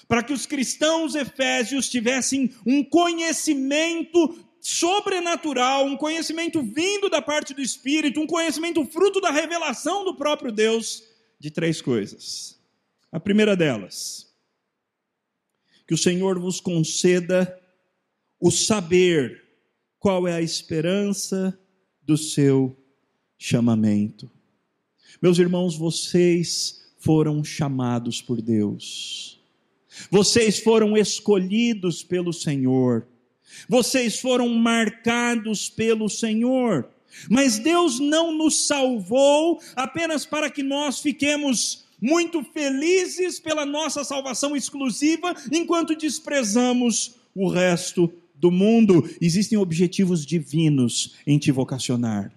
para 0.08 0.22
que 0.22 0.32
os 0.32 0.46
cristãos 0.46 1.14
efésios 1.14 1.88
tivessem 1.88 2.54
um 2.66 2.82
conhecimento 2.82 4.38
sobrenatural, 4.60 5.86
um 5.86 5.96
conhecimento 5.96 6.62
vindo 6.62 7.10
da 7.10 7.20
parte 7.20 7.52
do 7.52 7.60
Espírito, 7.60 8.20
um 8.20 8.26
conhecimento 8.26 8.84
fruto 8.86 9.20
da 9.20 9.30
revelação 9.30 10.04
do 10.04 10.14
próprio 10.14 10.52
Deus 10.52 11.02
de 11.38 11.50
três 11.50 11.82
coisas. 11.82 12.58
A 13.10 13.18
primeira 13.18 13.56
delas, 13.56 14.32
que 15.86 15.94
o 15.94 15.98
Senhor 15.98 16.38
vos 16.38 16.60
conceda 16.60 17.60
o 18.40 18.50
saber 18.50 19.42
qual 19.98 20.26
é 20.26 20.34
a 20.34 20.42
esperança 20.42 21.58
do 22.00 22.16
seu 22.16 22.76
chamamento. 23.36 24.30
Meus 25.20 25.38
irmãos, 25.38 25.76
vocês 25.76 26.92
foram 26.98 27.42
chamados 27.42 28.22
por 28.22 28.40
Deus. 28.40 29.41
Vocês 30.10 30.58
foram 30.58 30.96
escolhidos 30.96 32.02
pelo 32.02 32.32
Senhor. 32.32 33.06
Vocês 33.68 34.18
foram 34.20 34.48
marcados 34.48 35.68
pelo 35.68 36.08
Senhor. 36.08 36.88
Mas 37.28 37.58
Deus 37.58 38.00
não 38.00 38.32
nos 38.32 38.66
salvou 38.66 39.60
apenas 39.76 40.24
para 40.24 40.50
que 40.50 40.62
nós 40.62 41.00
fiquemos 41.00 41.84
muito 42.00 42.42
felizes 42.42 43.38
pela 43.38 43.64
nossa 43.64 44.02
salvação 44.02 44.56
exclusiva, 44.56 45.34
enquanto 45.52 45.94
desprezamos 45.94 47.14
o 47.34 47.48
resto 47.48 48.12
do 48.34 48.50
mundo. 48.50 49.08
Existem 49.20 49.56
objetivos 49.56 50.26
divinos 50.26 51.14
em 51.26 51.38
te 51.38 51.52
vocacionar. 51.52 52.32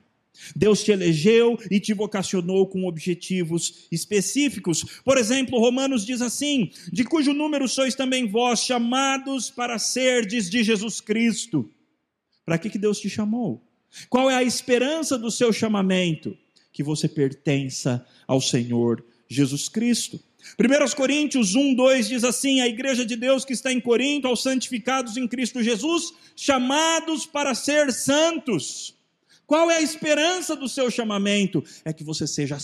Deus 0.55 0.83
te 0.83 0.91
elegeu 0.91 1.57
e 1.71 1.79
te 1.79 1.93
vocacionou 1.93 2.67
com 2.67 2.85
objetivos 2.85 3.87
específicos. 3.91 4.83
Por 5.03 5.17
exemplo, 5.17 5.59
Romanos 5.59 6.05
diz 6.05 6.21
assim: 6.21 6.71
de 6.91 7.03
cujo 7.03 7.33
número 7.33 7.67
sois 7.67 7.95
também 7.95 8.27
vós 8.27 8.61
chamados 8.61 9.49
para 9.49 9.79
serdes 9.79 10.49
de 10.49 10.63
Jesus 10.63 10.99
Cristo. 10.99 11.69
Para 12.45 12.57
que, 12.57 12.69
que 12.69 12.77
Deus 12.77 12.99
te 12.99 13.09
chamou? 13.09 13.63
Qual 14.09 14.29
é 14.29 14.35
a 14.35 14.43
esperança 14.43 15.17
do 15.17 15.31
seu 15.31 15.53
chamamento? 15.53 16.37
Que 16.71 16.83
você 16.83 17.07
pertença 17.07 18.05
ao 18.27 18.41
Senhor 18.41 19.03
Jesus 19.27 19.69
Cristo. 19.69 20.19
1 20.59 20.95
Coríntios 20.95 21.55
1, 21.55 21.73
2 21.73 22.07
diz 22.07 22.23
assim: 22.23 22.61
a 22.61 22.67
igreja 22.67 23.05
de 23.05 23.15
Deus 23.15 23.43
que 23.43 23.53
está 23.53 23.71
em 23.71 23.81
Corinto, 23.81 24.27
aos 24.27 24.43
santificados 24.43 25.17
em 25.17 25.27
Cristo 25.27 25.63
Jesus, 25.63 26.13
chamados 26.35 27.25
para 27.25 27.55
ser 27.55 27.91
santos. 27.91 28.93
Qual 29.45 29.69
é 29.69 29.77
a 29.77 29.81
esperança 29.81 30.55
do 30.55 30.67
seu 30.67 30.89
chamamento? 30.89 31.63
É 31.83 31.93
que 31.93 32.03
você 32.03 32.25
seja, 32.25 32.57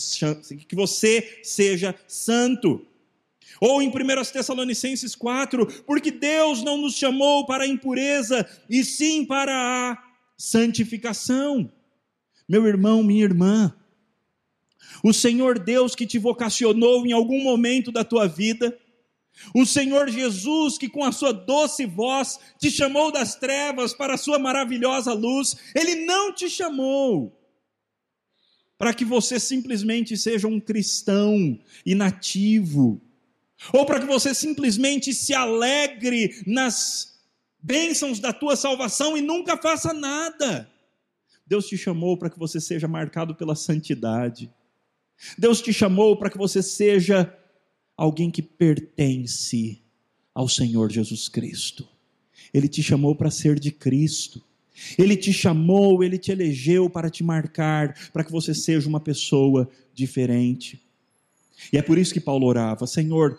que 0.66 0.74
você 0.74 1.40
seja 1.42 1.94
santo. 2.08 2.86
Ou 3.60 3.80
em 3.80 3.88
1 3.88 3.92
Tessalonicenses 4.32 5.14
4, 5.14 5.66
porque 5.84 6.10
Deus 6.10 6.64
não 6.64 6.76
nos 6.76 6.94
chamou 6.94 7.46
para 7.46 7.64
a 7.64 7.68
impureza, 7.68 8.48
e 8.68 8.82
sim 8.82 9.24
para 9.24 9.52
a 9.54 10.12
santificação. 10.36 11.70
Meu 12.48 12.66
irmão, 12.66 13.04
minha 13.04 13.22
irmã, 13.22 13.72
o 15.02 15.12
Senhor 15.12 15.58
Deus 15.58 15.94
que 15.94 16.06
te 16.06 16.18
vocacionou 16.18 17.06
em 17.06 17.12
algum 17.12 17.40
momento 17.42 17.92
da 17.92 18.02
tua 18.02 18.26
vida, 18.26 18.76
o 19.54 19.66
Senhor 19.66 20.08
Jesus, 20.08 20.78
que 20.78 20.88
com 20.88 21.04
a 21.04 21.12
sua 21.12 21.32
doce 21.32 21.86
voz 21.86 22.38
te 22.58 22.70
chamou 22.70 23.10
das 23.10 23.34
trevas 23.34 23.92
para 23.92 24.14
a 24.14 24.18
sua 24.18 24.38
maravilhosa 24.38 25.12
luz, 25.12 25.56
ele 25.74 26.04
não 26.04 26.32
te 26.32 26.48
chamou 26.48 27.38
para 28.78 28.92
que 28.92 29.04
você 29.04 29.38
simplesmente 29.38 30.16
seja 30.16 30.48
um 30.48 30.58
cristão 30.58 31.58
inativo, 31.86 33.00
ou 33.72 33.86
para 33.86 34.00
que 34.00 34.06
você 34.06 34.34
simplesmente 34.34 35.14
se 35.14 35.32
alegre 35.32 36.42
nas 36.46 37.20
bênçãos 37.62 38.18
da 38.18 38.32
tua 38.32 38.56
salvação 38.56 39.16
e 39.16 39.20
nunca 39.20 39.56
faça 39.56 39.92
nada. 39.92 40.68
Deus 41.46 41.68
te 41.68 41.78
chamou 41.78 42.16
para 42.16 42.28
que 42.28 42.38
você 42.38 42.60
seja 42.60 42.88
marcado 42.88 43.36
pela 43.36 43.54
santidade. 43.54 44.50
Deus 45.38 45.60
te 45.60 45.72
chamou 45.72 46.16
para 46.16 46.30
que 46.30 46.38
você 46.38 46.60
seja 46.60 47.32
alguém 47.96 48.30
que 48.30 48.42
pertence 48.42 49.80
ao 50.34 50.48
Senhor 50.48 50.90
Jesus 50.90 51.28
Cristo. 51.28 51.88
Ele 52.52 52.68
te 52.68 52.82
chamou 52.82 53.14
para 53.14 53.30
ser 53.30 53.58
de 53.58 53.70
Cristo. 53.70 54.42
Ele 54.98 55.16
te 55.16 55.32
chamou, 55.32 56.02
ele 56.02 56.18
te 56.18 56.32
elegeu 56.32 56.88
para 56.88 57.10
te 57.10 57.22
marcar, 57.22 58.10
para 58.12 58.24
que 58.24 58.32
você 58.32 58.54
seja 58.54 58.88
uma 58.88 59.00
pessoa 59.00 59.68
diferente. 59.94 60.80
E 61.72 61.78
é 61.78 61.82
por 61.82 61.98
isso 61.98 62.12
que 62.12 62.20
Paulo 62.20 62.46
orava: 62.46 62.86
Senhor, 62.86 63.38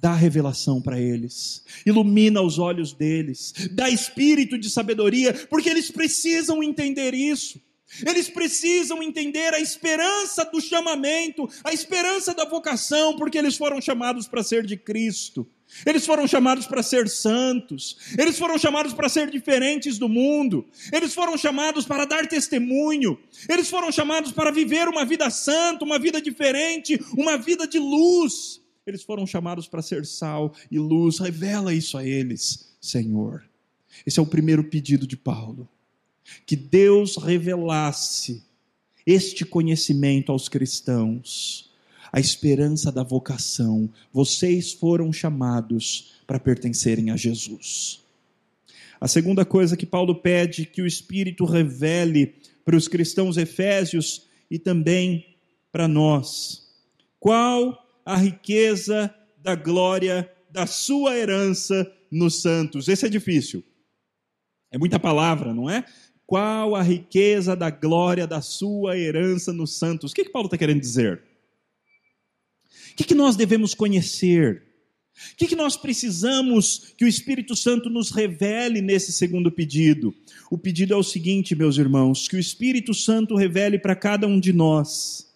dá 0.00 0.14
revelação 0.14 0.80
para 0.80 0.98
eles, 0.98 1.62
ilumina 1.84 2.40
os 2.40 2.58
olhos 2.58 2.92
deles, 2.92 3.52
dá 3.72 3.88
espírito 3.90 4.58
de 4.58 4.70
sabedoria, 4.70 5.34
porque 5.48 5.68
eles 5.68 5.90
precisam 5.90 6.62
entender 6.62 7.14
isso. 7.14 7.60
Eles 8.06 8.28
precisam 8.28 9.02
entender 9.02 9.52
a 9.52 9.60
esperança 9.60 10.44
do 10.44 10.60
chamamento, 10.60 11.48
a 11.64 11.72
esperança 11.72 12.32
da 12.34 12.44
vocação, 12.44 13.16
porque 13.16 13.36
eles 13.36 13.56
foram 13.56 13.80
chamados 13.80 14.28
para 14.28 14.42
ser 14.42 14.64
de 14.64 14.76
Cristo. 14.76 15.46
Eles 15.86 16.04
foram 16.04 16.26
chamados 16.26 16.66
para 16.66 16.82
ser 16.82 17.08
santos, 17.08 17.96
eles 18.18 18.36
foram 18.36 18.58
chamados 18.58 18.92
para 18.92 19.08
ser 19.08 19.30
diferentes 19.30 19.98
do 19.98 20.08
mundo, 20.08 20.66
eles 20.92 21.14
foram 21.14 21.38
chamados 21.38 21.86
para 21.86 22.04
dar 22.04 22.26
testemunho, 22.26 23.16
eles 23.48 23.70
foram 23.70 23.92
chamados 23.92 24.32
para 24.32 24.50
viver 24.50 24.88
uma 24.88 25.04
vida 25.04 25.30
santa, 25.30 25.84
uma 25.84 25.96
vida 25.96 26.20
diferente, 26.20 27.00
uma 27.16 27.36
vida 27.36 27.68
de 27.68 27.78
luz. 27.78 28.60
Eles 28.84 29.04
foram 29.04 29.24
chamados 29.26 29.68
para 29.68 29.82
ser 29.82 30.04
sal 30.04 30.52
e 30.70 30.78
luz. 30.78 31.18
Revela 31.18 31.72
isso 31.72 31.96
a 31.96 32.04
eles, 32.04 32.74
Senhor. 32.80 33.48
Esse 34.04 34.18
é 34.18 34.22
o 34.22 34.26
primeiro 34.26 34.64
pedido 34.64 35.06
de 35.06 35.16
Paulo. 35.16 35.68
Que 36.46 36.56
Deus 36.56 37.16
revelasse 37.16 38.42
este 39.06 39.44
conhecimento 39.44 40.30
aos 40.30 40.48
cristãos 40.48 41.70
a 42.12 42.18
esperança 42.18 42.90
da 42.90 43.02
vocação. 43.02 43.88
Vocês 44.12 44.72
foram 44.72 45.12
chamados 45.12 46.12
para 46.26 46.40
pertencerem 46.40 47.10
a 47.10 47.16
Jesus. 47.16 48.00
A 49.00 49.08
segunda 49.08 49.44
coisa 49.44 49.76
que 49.76 49.86
Paulo 49.86 50.16
pede 50.16 50.66
que 50.66 50.82
o 50.82 50.86
Espírito 50.86 51.44
revele 51.44 52.34
para 52.64 52.76
os 52.76 52.86
cristãos 52.86 53.36
efésios 53.36 54.26
e 54.50 54.58
também 54.58 55.36
para 55.72 55.88
nós. 55.88 56.68
Qual 57.18 57.86
a 58.04 58.16
riqueza 58.16 59.14
da 59.38 59.54
glória 59.54 60.30
da 60.50 60.66
sua 60.66 61.16
herança 61.16 61.90
nos 62.10 62.42
santos? 62.42 62.88
Esse 62.88 63.06
é 63.06 63.08
difícil. 63.08 63.64
É 64.70 64.78
muita 64.78 64.98
palavra, 64.98 65.54
não 65.54 65.68
é? 65.68 65.84
Qual 66.30 66.76
a 66.76 66.82
riqueza 66.82 67.56
da 67.56 67.70
glória 67.70 68.24
da 68.24 68.40
sua 68.40 68.96
herança 68.96 69.52
nos 69.52 69.76
santos? 69.76 70.12
O 70.12 70.14
que, 70.14 70.22
que 70.22 70.30
Paulo 70.30 70.46
está 70.46 70.56
querendo 70.56 70.80
dizer? 70.80 71.20
O 72.92 72.94
que, 72.94 73.02
que 73.02 73.16
nós 73.16 73.34
devemos 73.34 73.74
conhecer? 73.74 74.62
O 75.32 75.36
que, 75.36 75.48
que 75.48 75.56
nós 75.56 75.76
precisamos 75.76 76.94
que 76.96 77.04
o 77.04 77.08
Espírito 77.08 77.56
Santo 77.56 77.90
nos 77.90 78.12
revele 78.12 78.80
nesse 78.80 79.12
segundo 79.12 79.50
pedido? 79.50 80.14
O 80.48 80.56
pedido 80.56 80.94
é 80.94 80.96
o 80.96 81.02
seguinte, 81.02 81.56
meus 81.56 81.78
irmãos: 81.78 82.28
que 82.28 82.36
o 82.36 82.38
Espírito 82.38 82.94
Santo 82.94 83.34
revele 83.34 83.76
para 83.76 83.96
cada 83.96 84.28
um 84.28 84.38
de 84.38 84.52
nós 84.52 85.34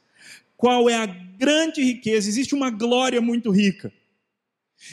qual 0.56 0.88
é 0.88 0.94
a 0.94 1.06
grande 1.06 1.82
riqueza. 1.82 2.28
Existe 2.28 2.54
uma 2.54 2.70
glória 2.70 3.20
muito 3.20 3.50
rica, 3.50 3.92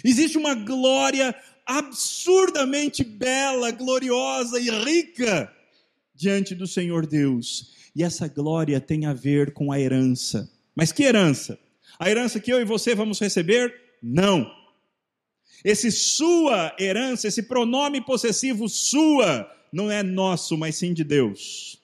existe 0.03 0.35
uma 0.35 0.55
glória 0.55 1.35
absurdamente 1.63 3.03
bela, 3.03 3.69
gloriosa 3.69 4.59
e 4.59 4.67
rica 4.67 5.60
diante 6.21 6.53
do 6.53 6.67
Senhor 6.67 7.07
Deus. 7.07 7.71
E 7.95 8.03
essa 8.03 8.27
glória 8.27 8.79
tem 8.79 9.07
a 9.07 9.13
ver 9.13 9.53
com 9.53 9.71
a 9.71 9.79
herança. 9.79 10.49
Mas 10.75 10.91
que 10.91 11.01
herança? 11.01 11.59
A 11.99 12.09
herança 12.09 12.39
que 12.39 12.53
eu 12.53 12.61
e 12.61 12.65
você 12.65 12.93
vamos 12.93 13.19
receber? 13.19 13.73
Não. 14.01 14.49
Esse 15.65 15.91
sua 15.91 16.75
herança, 16.79 17.27
esse 17.27 17.43
pronome 17.43 18.01
possessivo 18.01 18.69
sua, 18.69 19.51
não 19.73 19.89
é 19.89 20.03
nosso, 20.03 20.55
mas 20.57 20.75
sim 20.75 20.93
de 20.93 21.03
Deus. 21.03 21.81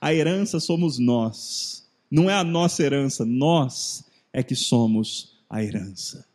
A 0.00 0.14
herança 0.14 0.58
somos 0.58 0.98
nós. 0.98 1.86
Não 2.10 2.30
é 2.30 2.34
a 2.34 2.44
nossa 2.44 2.82
herança, 2.82 3.26
nós 3.26 4.04
é 4.32 4.42
que 4.42 4.54
somos 4.54 5.36
a 5.50 5.62
herança. 5.62 6.26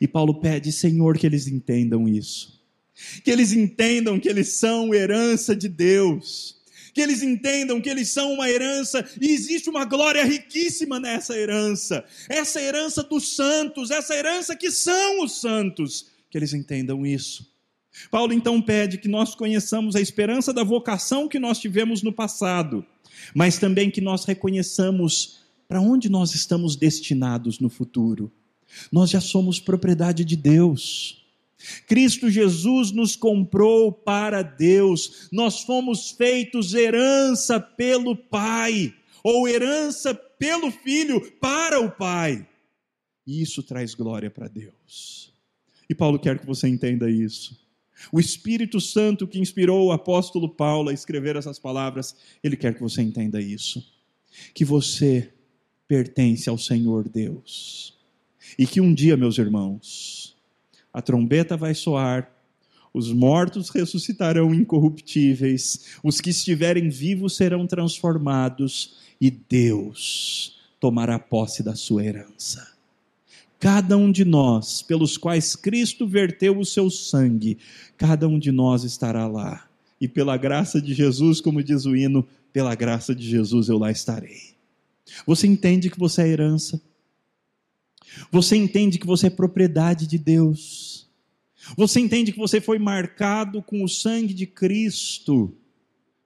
E 0.00 0.06
Paulo 0.06 0.40
pede, 0.40 0.70
Senhor, 0.70 1.18
que 1.18 1.26
eles 1.26 1.48
entendam 1.48 2.08
isso. 2.08 2.55
Que 3.22 3.30
eles 3.30 3.52
entendam 3.52 4.18
que 4.18 4.28
eles 4.28 4.54
são 4.54 4.94
herança 4.94 5.54
de 5.54 5.68
Deus 5.68 6.56
que 6.96 7.02
eles 7.02 7.22
entendam 7.22 7.78
que 7.78 7.90
eles 7.90 8.08
são 8.08 8.32
uma 8.32 8.48
herança 8.48 9.06
e 9.20 9.30
existe 9.30 9.68
uma 9.68 9.84
glória 9.84 10.24
riquíssima 10.24 10.98
nessa 10.98 11.36
herança, 11.36 12.02
essa 12.26 12.58
herança 12.58 13.02
dos 13.02 13.36
santos, 13.36 13.90
essa 13.90 14.14
herança 14.14 14.56
que 14.56 14.70
são 14.70 15.22
os 15.22 15.38
santos, 15.38 16.06
que 16.30 16.38
eles 16.38 16.54
entendam 16.54 17.04
isso. 17.04 17.46
Paulo 18.10 18.32
então 18.32 18.62
pede 18.62 18.96
que 18.96 19.08
nós 19.08 19.34
conheçamos 19.34 19.94
a 19.94 20.00
esperança 20.00 20.54
da 20.54 20.64
vocação 20.64 21.28
que 21.28 21.38
nós 21.38 21.58
tivemos 21.58 22.02
no 22.02 22.14
passado, 22.14 22.82
mas 23.34 23.58
também 23.58 23.90
que 23.90 24.00
nós 24.00 24.24
reconheçamos 24.24 25.40
para 25.68 25.82
onde 25.82 26.08
nós 26.08 26.34
estamos 26.34 26.76
destinados 26.76 27.58
no 27.58 27.68
futuro. 27.68 28.32
Nós 28.90 29.10
já 29.10 29.20
somos 29.20 29.60
propriedade 29.60 30.24
de 30.24 30.34
Deus. 30.34 31.25
Cristo 31.86 32.30
Jesus 32.30 32.92
nos 32.92 33.16
comprou 33.16 33.90
para 33.90 34.42
Deus, 34.42 35.28
nós 35.32 35.62
fomos 35.62 36.10
feitos 36.10 36.74
herança 36.74 37.58
pelo 37.58 38.16
Pai, 38.16 38.94
ou 39.22 39.48
herança 39.48 40.14
pelo 40.14 40.70
Filho 40.70 41.20
para 41.40 41.80
o 41.80 41.90
Pai. 41.90 42.46
E 43.26 43.42
isso 43.42 43.62
traz 43.62 43.94
glória 43.94 44.30
para 44.30 44.48
Deus. 44.48 45.32
E 45.88 45.94
Paulo 45.94 46.18
quer 46.18 46.38
que 46.38 46.46
você 46.46 46.68
entenda 46.68 47.10
isso. 47.10 47.58
O 48.12 48.20
Espírito 48.20 48.80
Santo 48.80 49.26
que 49.26 49.38
inspirou 49.38 49.86
o 49.86 49.92
apóstolo 49.92 50.48
Paulo 50.48 50.90
a 50.90 50.92
escrever 50.92 51.36
essas 51.36 51.58
palavras, 51.58 52.14
ele 52.42 52.56
quer 52.56 52.74
que 52.74 52.82
você 52.82 53.02
entenda 53.02 53.40
isso. 53.40 53.84
Que 54.54 54.64
você 54.64 55.32
pertence 55.88 56.48
ao 56.48 56.58
Senhor 56.58 57.08
Deus. 57.08 57.94
E 58.58 58.66
que 58.66 58.80
um 58.80 58.92
dia, 58.92 59.16
meus 59.16 59.38
irmãos, 59.38 60.15
a 60.96 61.02
trombeta 61.02 61.58
vai 61.58 61.74
soar, 61.74 62.32
os 62.94 63.12
mortos 63.12 63.68
ressuscitarão 63.68 64.54
incorruptíveis, 64.54 65.98
os 66.02 66.22
que 66.22 66.30
estiverem 66.30 66.88
vivos 66.88 67.36
serão 67.36 67.66
transformados, 67.66 68.96
e 69.20 69.30
Deus 69.30 70.58
tomará 70.80 71.18
posse 71.18 71.62
da 71.62 71.74
sua 71.74 72.02
herança. 72.02 72.66
Cada 73.60 73.98
um 73.98 74.10
de 74.10 74.24
nós, 74.24 74.80
pelos 74.80 75.18
quais 75.18 75.54
Cristo 75.54 76.06
verteu 76.06 76.58
o 76.58 76.64
seu 76.64 76.88
sangue, 76.88 77.58
cada 77.98 78.26
um 78.26 78.38
de 78.38 78.50
nós 78.50 78.82
estará 78.82 79.26
lá. 79.26 79.68
E 80.00 80.08
pela 80.08 80.38
graça 80.38 80.80
de 80.80 80.94
Jesus, 80.94 81.42
como 81.42 81.62
diz 81.62 81.84
o 81.84 81.94
hino, 81.94 82.26
pela 82.54 82.74
graça 82.74 83.14
de 83.14 83.28
Jesus 83.28 83.68
eu 83.68 83.76
lá 83.76 83.90
estarei. 83.90 84.54
Você 85.26 85.46
entende 85.46 85.90
que 85.90 85.98
você 85.98 86.22
é 86.22 86.28
herança? 86.28 86.80
Você 88.30 88.56
entende 88.56 88.98
que 88.98 89.06
você 89.06 89.28
é 89.28 89.30
propriedade 89.30 90.06
de 90.06 90.18
Deus. 90.18 91.08
Você 91.76 92.00
entende 92.00 92.32
que 92.32 92.38
você 92.38 92.60
foi 92.60 92.78
marcado 92.78 93.62
com 93.62 93.82
o 93.82 93.88
sangue 93.88 94.34
de 94.34 94.46
Cristo 94.46 95.54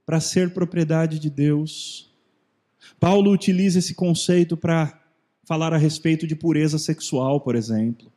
para 0.04 0.20
ser 0.20 0.52
propriedade 0.52 1.18
de 1.18 1.30
Deus. 1.30 2.10
Paulo 2.98 3.30
utiliza 3.30 3.78
esse 3.78 3.94
conceito 3.94 4.56
para 4.56 5.00
falar 5.44 5.72
a 5.72 5.78
respeito 5.78 6.26
de 6.26 6.34
pureza 6.36 6.78
sexual, 6.78 7.40
por 7.40 7.54
exemplo. 7.54 8.12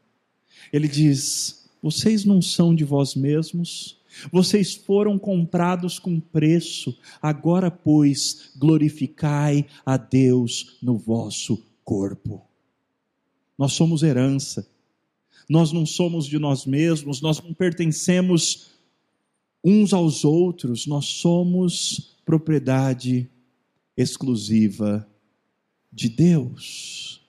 Ele 0.71 0.88
diz: 0.88 1.69
Vocês 1.81 2.25
não 2.25 2.41
são 2.41 2.75
de 2.75 2.83
vós 2.83 3.15
mesmos, 3.15 3.97
vocês 4.31 4.73
foram 4.73 5.17
comprados 5.17 5.99
com 5.99 6.19
preço, 6.19 6.97
agora, 7.21 7.71
pois, 7.71 8.51
glorificai 8.57 9.65
a 9.86 9.97
Deus 9.97 10.77
no 10.81 10.97
vosso 10.97 11.63
corpo. 11.83 12.41
Nós 13.57 13.73
somos 13.73 14.03
herança. 14.03 14.67
Nós 15.49 15.71
não 15.71 15.85
somos 15.85 16.25
de 16.25 16.39
nós 16.39 16.65
mesmos, 16.65 17.21
nós 17.21 17.41
não 17.41 17.53
pertencemos 17.53 18.71
uns 19.63 19.93
aos 19.93 20.25
outros, 20.25 20.85
nós 20.85 21.05
somos 21.05 22.17
propriedade 22.25 23.29
exclusiva 23.95 25.07
de 25.91 26.09
Deus. 26.09 27.21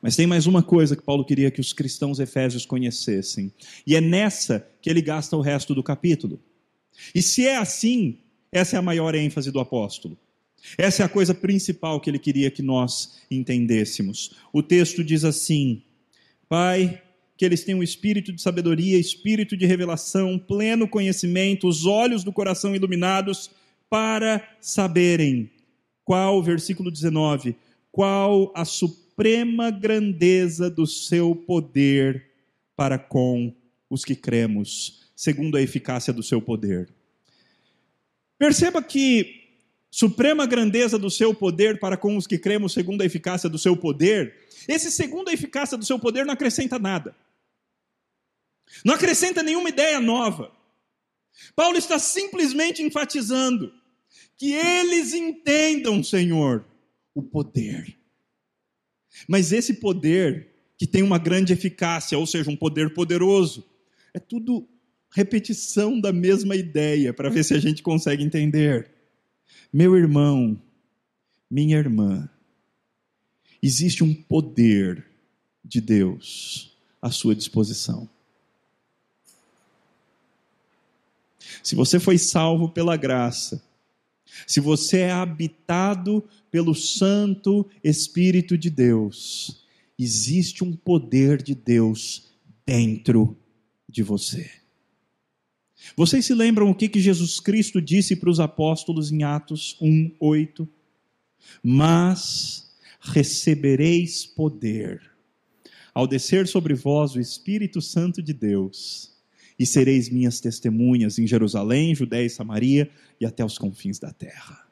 Mas 0.00 0.14
tem 0.14 0.26
mais 0.26 0.46
uma 0.46 0.62
coisa 0.62 0.94
que 0.94 1.02
Paulo 1.02 1.24
queria 1.24 1.50
que 1.50 1.60
os 1.60 1.72
cristãos 1.72 2.20
efésios 2.20 2.66
conhecessem, 2.66 3.52
e 3.86 3.96
é 3.96 4.00
nessa 4.00 4.68
que 4.80 4.90
ele 4.90 5.02
gasta 5.02 5.36
o 5.36 5.40
resto 5.40 5.74
do 5.74 5.82
capítulo. 5.82 6.38
E 7.14 7.22
se 7.22 7.46
é 7.46 7.56
assim, 7.56 8.18
essa 8.52 8.76
é 8.76 8.78
a 8.78 8.82
maior 8.82 9.14
ênfase 9.14 9.50
do 9.50 9.58
apóstolo. 9.58 10.16
Essa 10.76 11.02
é 11.02 11.06
a 11.06 11.08
coisa 11.08 11.34
principal 11.34 12.00
que 12.00 12.10
ele 12.10 12.18
queria 12.18 12.50
que 12.50 12.62
nós 12.62 13.18
entendêssemos. 13.30 14.36
O 14.52 14.62
texto 14.62 15.04
diz 15.04 15.24
assim: 15.24 15.82
Pai, 16.48 17.02
que 17.36 17.44
eles 17.44 17.64
tenham 17.64 17.82
espírito 17.82 18.32
de 18.32 18.40
sabedoria, 18.40 18.98
espírito 18.98 19.56
de 19.56 19.66
revelação, 19.66 20.38
pleno 20.38 20.88
conhecimento, 20.88 21.68
os 21.68 21.84
olhos 21.84 22.24
do 22.24 22.32
coração 22.32 22.74
iluminados, 22.74 23.50
para 23.88 24.46
saberem 24.60 25.50
qual, 26.04 26.42
versículo 26.42 26.90
19, 26.90 27.56
qual 27.92 28.52
a 28.54 28.64
suprema 28.64 29.70
grandeza 29.70 30.70
do 30.70 30.86
seu 30.86 31.34
poder 31.34 32.26
para 32.76 32.98
com 32.98 33.54
os 33.88 34.04
que 34.04 34.14
cremos, 34.14 35.10
segundo 35.14 35.56
a 35.56 35.62
eficácia 35.62 36.12
do 36.12 36.22
seu 36.22 36.40
poder. 36.40 36.88
Perceba 38.38 38.82
que 38.82 39.45
suprema 39.96 40.44
grandeza 40.44 40.98
do 40.98 41.10
seu 41.10 41.34
poder 41.34 41.80
para 41.80 41.96
com 41.96 42.18
os 42.18 42.26
que 42.26 42.36
cremos 42.36 42.74
segundo 42.74 43.00
a 43.00 43.06
eficácia 43.06 43.48
do 43.48 43.58
seu 43.58 43.74
poder, 43.74 44.34
esse 44.68 44.90
segundo 44.90 45.30
a 45.30 45.32
eficácia 45.32 45.78
do 45.78 45.86
seu 45.86 45.98
poder 45.98 46.26
não 46.26 46.34
acrescenta 46.34 46.78
nada. 46.78 47.16
Não 48.84 48.92
acrescenta 48.92 49.42
nenhuma 49.42 49.70
ideia 49.70 49.98
nova. 49.98 50.52
Paulo 51.54 51.78
está 51.78 51.98
simplesmente 51.98 52.82
enfatizando 52.82 53.72
que 54.36 54.52
eles 54.52 55.14
entendam, 55.14 56.04
Senhor, 56.04 56.66
o 57.14 57.22
poder. 57.22 57.96
Mas 59.26 59.50
esse 59.50 59.72
poder, 59.72 60.48
que 60.76 60.86
tem 60.86 61.02
uma 61.02 61.16
grande 61.16 61.54
eficácia, 61.54 62.18
ou 62.18 62.26
seja, 62.26 62.50
um 62.50 62.56
poder 62.56 62.92
poderoso, 62.92 63.64
é 64.12 64.18
tudo 64.18 64.68
repetição 65.10 65.98
da 65.98 66.12
mesma 66.12 66.54
ideia, 66.54 67.14
para 67.14 67.30
ver 67.30 67.44
se 67.44 67.54
a 67.54 67.58
gente 67.58 67.82
consegue 67.82 68.22
entender. 68.22 68.95
Meu 69.72 69.96
irmão, 69.96 70.60
minha 71.50 71.76
irmã, 71.76 72.28
existe 73.62 74.02
um 74.02 74.14
poder 74.14 75.06
de 75.64 75.80
Deus 75.80 76.76
à 77.00 77.10
sua 77.10 77.34
disposição. 77.34 78.08
Se 81.62 81.74
você 81.74 81.98
foi 81.98 82.18
salvo 82.18 82.68
pela 82.68 82.96
graça, 82.96 83.62
se 84.46 84.60
você 84.60 84.98
é 84.98 85.12
habitado 85.12 86.22
pelo 86.50 86.74
Santo 86.74 87.68
Espírito 87.82 88.56
de 88.56 88.70
Deus, 88.70 89.64
existe 89.98 90.62
um 90.62 90.74
poder 90.74 91.42
de 91.42 91.54
Deus 91.54 92.30
dentro 92.64 93.36
de 93.88 94.02
você. 94.02 94.50
Vocês 95.94 96.24
se 96.24 96.34
lembram 96.34 96.70
o 96.70 96.74
que, 96.74 96.88
que 96.88 97.00
Jesus 97.00 97.38
Cristo 97.38 97.80
disse 97.80 98.16
para 98.16 98.30
os 98.30 98.40
apóstolos 98.40 99.12
em 99.12 99.22
Atos 99.22 99.76
1, 99.80 100.12
8? 100.18 100.68
Mas 101.62 102.74
recebereis 103.00 104.26
poder 104.26 105.00
ao 105.96 106.06
descer 106.06 106.46
sobre 106.46 106.74
vós 106.74 107.14
o 107.14 107.20
Espírito 107.20 107.80
Santo 107.80 108.20
de 108.20 108.34
Deus, 108.34 109.16
e 109.58 109.64
sereis 109.64 110.10
minhas 110.10 110.40
testemunhas 110.40 111.18
em 111.18 111.26
Jerusalém, 111.26 111.94
Judéia 111.94 112.26
e 112.26 112.28
Samaria 112.28 112.90
e 113.18 113.24
até 113.24 113.42
os 113.42 113.56
confins 113.56 113.98
da 113.98 114.12
terra. 114.12 114.66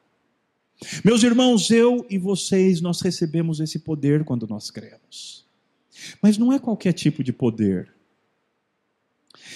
Meus 1.03 1.23
irmãos, 1.23 1.71
eu 1.71 2.05
e 2.11 2.19
vocês, 2.19 2.79
nós 2.79 3.01
recebemos 3.01 3.59
esse 3.59 3.79
poder 3.79 4.23
quando 4.23 4.45
nós 4.45 4.69
cremos. 4.69 5.47
Mas 6.21 6.37
não 6.37 6.53
é 6.53 6.59
qualquer 6.59 6.93
tipo 6.93 7.23
de 7.23 7.33
poder. 7.33 7.91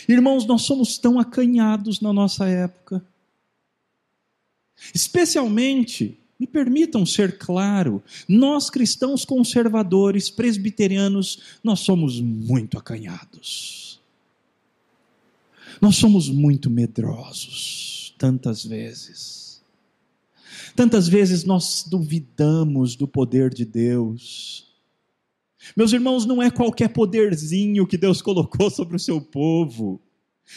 Irmãos, 0.08 0.46
nós 0.46 0.64
somos 0.64 0.98
tão 0.98 1.20
acanhados 1.20 2.00
na 2.02 2.14
nossa 2.14 2.48
época. 2.48 3.04
Especialmente, 4.94 6.18
me 6.40 6.48
permitam 6.48 7.06
ser 7.06 7.38
claro, 7.38 8.02
nós 8.28 8.70
cristãos 8.70 9.26
conservadores, 9.26 10.30
presbiterianos, 10.30 11.60
nós 11.62 11.82
somos 11.82 12.22
muito 12.22 12.78
acanhados. 12.78 14.00
Nós 15.82 15.98
somos 15.98 16.30
muito 16.30 16.70
medrosos, 16.70 18.14
tantas 18.18 18.64
vezes. 18.64 19.62
Tantas 20.76 21.08
vezes 21.10 21.44
nós 21.44 21.86
duvidamos 21.86 22.96
do 22.96 23.08
poder 23.08 23.54
de 23.54 23.66
Deus. 23.66 24.69
Meus 25.76 25.92
irmãos, 25.94 26.26
não 26.26 26.42
é 26.42 26.50
qualquer 26.50 26.90
poderzinho 26.90 27.86
que 27.86 27.98
Deus 27.98 28.22
colocou 28.22 28.70
sobre 28.70 28.96
o 28.96 29.00
seu 29.00 29.22
povo. 29.22 30.02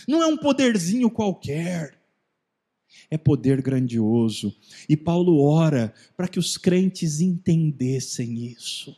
Não 0.06 0.22
é 0.22 0.26
um 0.26 0.36
poderzinho 0.36 1.10
qualquer. 1.10 1.98
É 3.10 3.18
poder 3.18 3.60
grandioso. 3.60 4.54
E 4.88 4.96
Paulo 4.96 5.42
ora 5.42 5.92
para 6.16 6.28
que 6.28 6.38
os 6.38 6.56
crentes 6.56 7.20
entendessem 7.20 8.46
isso. 8.46 8.96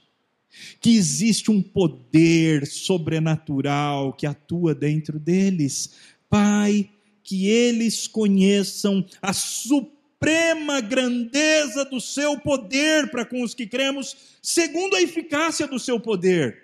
Que 0.80 0.94
existe 0.94 1.50
um 1.50 1.60
poder 1.60 2.66
sobrenatural 2.66 4.12
que 4.12 4.26
atua 4.26 4.74
dentro 4.74 5.18
deles. 5.18 5.94
Pai, 6.28 6.90
que 7.24 7.48
eles 7.48 8.06
conheçam 8.06 9.04
a 9.20 9.32
supremacia 9.32 9.93
suprema 10.14 10.80
grandeza 10.80 11.84
do 11.84 12.00
seu 12.00 12.38
poder 12.38 13.10
para 13.10 13.24
com 13.24 13.42
os 13.42 13.52
que 13.52 13.66
cremos, 13.66 14.38
segundo 14.40 14.94
a 14.94 15.02
eficácia 15.02 15.66
do 15.66 15.78
seu 15.78 15.98
poder. 15.98 16.62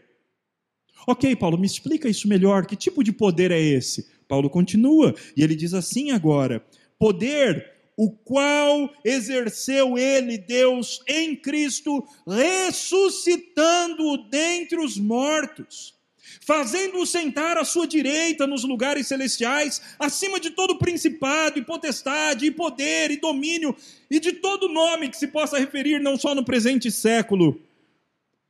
Ok, 1.06 1.34
Paulo, 1.36 1.58
me 1.58 1.66
explica 1.66 2.08
isso 2.08 2.28
melhor. 2.28 2.64
Que 2.66 2.76
tipo 2.76 3.02
de 3.02 3.12
poder 3.12 3.50
é 3.50 3.60
esse? 3.60 4.08
Paulo 4.28 4.48
continua 4.48 5.14
e 5.36 5.42
ele 5.42 5.56
diz 5.56 5.74
assim 5.74 6.12
agora: 6.12 6.64
poder 6.98 7.72
o 7.96 8.10
qual 8.10 8.90
exerceu 9.04 9.98
ele, 9.98 10.38
Deus, 10.38 11.02
em 11.06 11.34
Cristo, 11.36 12.06
ressuscitando-o 12.26 14.16
dentre 14.30 14.78
os 14.78 14.96
mortos 14.96 15.99
fazendo-o 16.40 17.06
sentar 17.06 17.56
à 17.58 17.64
sua 17.64 17.86
direita 17.86 18.46
nos 18.46 18.64
lugares 18.64 19.06
celestiais, 19.06 19.80
acima 19.98 20.38
de 20.38 20.50
todo 20.50 20.78
principado 20.78 21.58
e 21.58 21.64
potestade 21.64 22.46
e 22.46 22.50
poder 22.50 23.10
e 23.10 23.20
domínio 23.20 23.74
e 24.10 24.20
de 24.20 24.34
todo 24.34 24.68
nome 24.68 25.08
que 25.08 25.16
se 25.16 25.28
possa 25.28 25.58
referir 25.58 26.00
não 26.00 26.16
só 26.16 26.34
no 26.34 26.44
presente 26.44 26.90
século, 26.90 27.60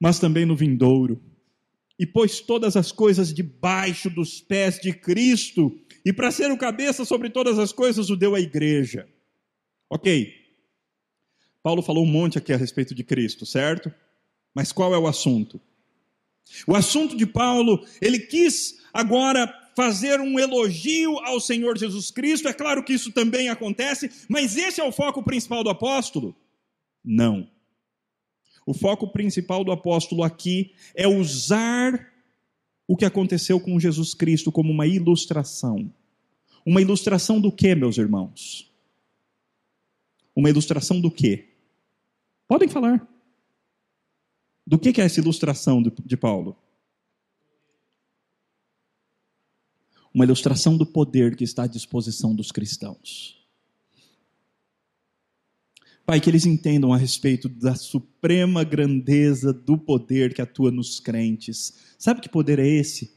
mas 0.00 0.18
também 0.18 0.44
no 0.44 0.56
vindouro. 0.56 1.20
E 1.98 2.06
pôs 2.06 2.40
todas 2.40 2.76
as 2.76 2.90
coisas 2.90 3.32
debaixo 3.32 4.08
dos 4.08 4.40
pés 4.40 4.80
de 4.80 4.92
Cristo, 4.92 5.78
e 6.04 6.12
para 6.12 6.30
ser 6.30 6.50
o 6.50 6.56
cabeça 6.56 7.04
sobre 7.04 7.28
todas 7.28 7.58
as 7.58 7.72
coisas 7.72 8.08
o 8.08 8.16
deu 8.16 8.34
à 8.34 8.40
igreja. 8.40 9.06
Ok. 9.90 10.34
Paulo 11.62 11.82
falou 11.82 12.04
um 12.04 12.10
monte 12.10 12.38
aqui 12.38 12.52
a 12.52 12.56
respeito 12.56 12.94
de 12.94 13.04
Cristo, 13.04 13.44
certo? 13.44 13.92
Mas 14.54 14.72
qual 14.72 14.94
é 14.94 14.98
o 14.98 15.06
assunto? 15.06 15.60
O 16.66 16.74
assunto 16.74 17.16
de 17.16 17.26
Paulo, 17.26 17.84
ele 18.00 18.18
quis 18.18 18.80
agora 18.92 19.46
fazer 19.74 20.20
um 20.20 20.38
elogio 20.38 21.18
ao 21.20 21.40
Senhor 21.40 21.78
Jesus 21.78 22.10
Cristo. 22.10 22.48
É 22.48 22.52
claro 22.52 22.84
que 22.84 22.92
isso 22.92 23.12
também 23.12 23.48
acontece, 23.48 24.10
mas 24.28 24.56
esse 24.56 24.80
é 24.80 24.84
o 24.84 24.92
foco 24.92 25.22
principal 25.22 25.64
do 25.64 25.70
apóstolo? 25.70 26.36
Não. 27.04 27.48
O 28.66 28.74
foco 28.74 29.08
principal 29.08 29.64
do 29.64 29.72
apóstolo 29.72 30.22
aqui 30.22 30.74
é 30.94 31.08
usar 31.08 32.12
o 32.86 32.96
que 32.96 33.04
aconteceu 33.04 33.58
com 33.60 33.80
Jesus 33.80 34.14
Cristo 34.14 34.52
como 34.52 34.72
uma 34.72 34.86
ilustração. 34.86 35.92
Uma 36.64 36.82
ilustração 36.82 37.40
do 37.40 37.50
que, 37.50 37.74
meus 37.74 37.96
irmãos? 37.96 38.70
Uma 40.34 40.50
ilustração 40.50 41.00
do 41.00 41.10
que? 41.10 41.48
Podem 42.46 42.68
falar. 42.68 43.06
Do 44.70 44.78
que 44.78 45.00
é 45.00 45.04
essa 45.04 45.18
ilustração 45.18 45.82
de 45.82 46.16
Paulo? 46.16 46.56
Uma 50.14 50.24
ilustração 50.24 50.76
do 50.76 50.86
poder 50.86 51.34
que 51.34 51.42
está 51.42 51.64
à 51.64 51.66
disposição 51.66 52.32
dos 52.32 52.52
cristãos. 52.52 53.44
Pai, 56.06 56.20
que 56.20 56.30
eles 56.30 56.46
entendam 56.46 56.92
a 56.92 56.96
respeito 56.96 57.48
da 57.48 57.74
suprema 57.74 58.62
grandeza 58.62 59.52
do 59.52 59.76
poder 59.76 60.32
que 60.32 60.40
atua 60.40 60.70
nos 60.70 61.00
crentes. 61.00 61.96
Sabe 61.98 62.20
que 62.20 62.28
poder 62.28 62.60
é 62.60 62.68
esse? 62.68 63.12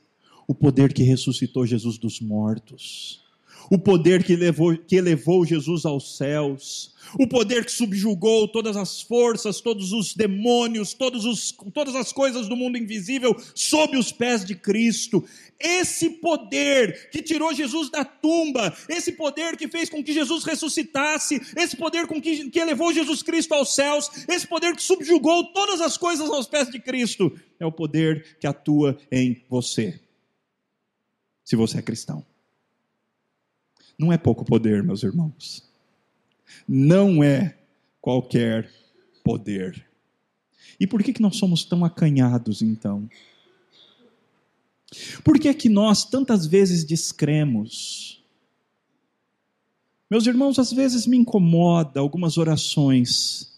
O 0.48 0.56
poder 0.56 0.92
que 0.92 1.04
ressuscitou 1.04 1.68
Jesus 1.68 2.00
dos 2.00 2.20
mortos 2.20 3.23
o 3.70 3.78
poder 3.78 4.24
que, 4.24 4.36
levou, 4.36 4.78
que 4.78 4.96
elevou 4.96 5.46
Jesus 5.46 5.86
aos 5.86 6.18
céus, 6.18 6.94
o 7.20 7.28
poder 7.28 7.66
que 7.66 7.72
subjugou 7.72 8.48
todas 8.48 8.76
as 8.76 9.02
forças, 9.02 9.62
todos 9.62 9.92
os 9.92 10.14
demônios, 10.14 10.94
todos 10.94 11.26
os, 11.26 11.52
todas 11.74 11.96
as 11.96 12.12
coisas 12.12 12.48
do 12.48 12.56
mundo 12.56 12.78
invisível 12.78 13.36
sob 13.54 13.98
os 13.98 14.12
pés 14.12 14.44
de 14.44 14.56
Cristo. 14.56 15.24
Esse 15.60 16.10
poder 16.10 17.10
que 17.10 17.22
tirou 17.22 17.54
Jesus 17.54 17.90
da 17.90 18.04
tumba, 18.04 18.76
esse 18.90 19.12
poder 19.12 19.56
que 19.56 19.68
fez 19.68 19.90
com 19.90 20.04
que 20.04 20.14
Jesus 20.14 20.44
ressuscitasse, 20.44 21.42
esse 21.56 21.76
poder 21.78 22.08
com 22.08 22.22
que, 22.22 22.50
que 22.50 22.60
elevou 22.60 22.94
Jesus 22.94 23.22
Cristo 23.22 23.54
aos 23.54 23.74
céus, 23.76 24.10
esse 24.28 24.48
poder 24.48 24.76
que 24.76 24.82
subjugou 24.82 25.46
todas 25.54 25.82
as 25.82 25.98
coisas 25.98 26.30
aos 26.30 26.48
pés 26.48 26.70
de 26.70 26.80
Cristo, 26.80 27.32
é 27.60 27.66
o 27.66 27.72
poder 27.72 28.38
que 28.40 28.48
atua 28.48 28.98
em 29.12 29.42
você, 29.50 30.00
se 31.44 31.56
você 31.56 31.80
é 31.80 31.82
cristão. 31.82 32.33
Não 33.98 34.12
é 34.12 34.18
pouco 34.18 34.44
poder, 34.44 34.84
meus 34.84 35.04
irmãos. 35.04 35.64
Não 36.68 37.24
é 37.24 37.58
qualquer 38.02 38.70
poder. 39.24 39.86
E 40.80 40.88
por 40.88 41.02
que, 41.02 41.14
que 41.14 41.22
nós 41.22 41.38
somos 41.38 41.64
tão 41.64 41.86
acanhados 41.86 42.62
então? 42.62 43.10
Por 45.24 45.40
que 45.40 45.54
que 45.54 45.70
nós 45.70 46.06
tantas 46.06 46.46
vezes 46.46 46.84
descremos? 46.84 48.24
Meus 50.10 50.28
irmãos, 50.28 50.60
às 50.60 50.72
vezes 50.72 51.08
me 51.08 51.18
incomoda 51.18 52.00
algumas 52.00 52.38
orações 52.38 53.52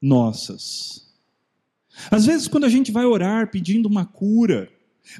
nossas. 0.00 1.06
Às 2.10 2.26
vezes, 2.26 2.48
quando 2.48 2.64
a 2.64 2.68
gente 2.68 2.90
vai 2.90 3.04
orar 3.04 3.50
pedindo 3.50 3.86
uma 3.86 4.04
cura, 4.04 4.70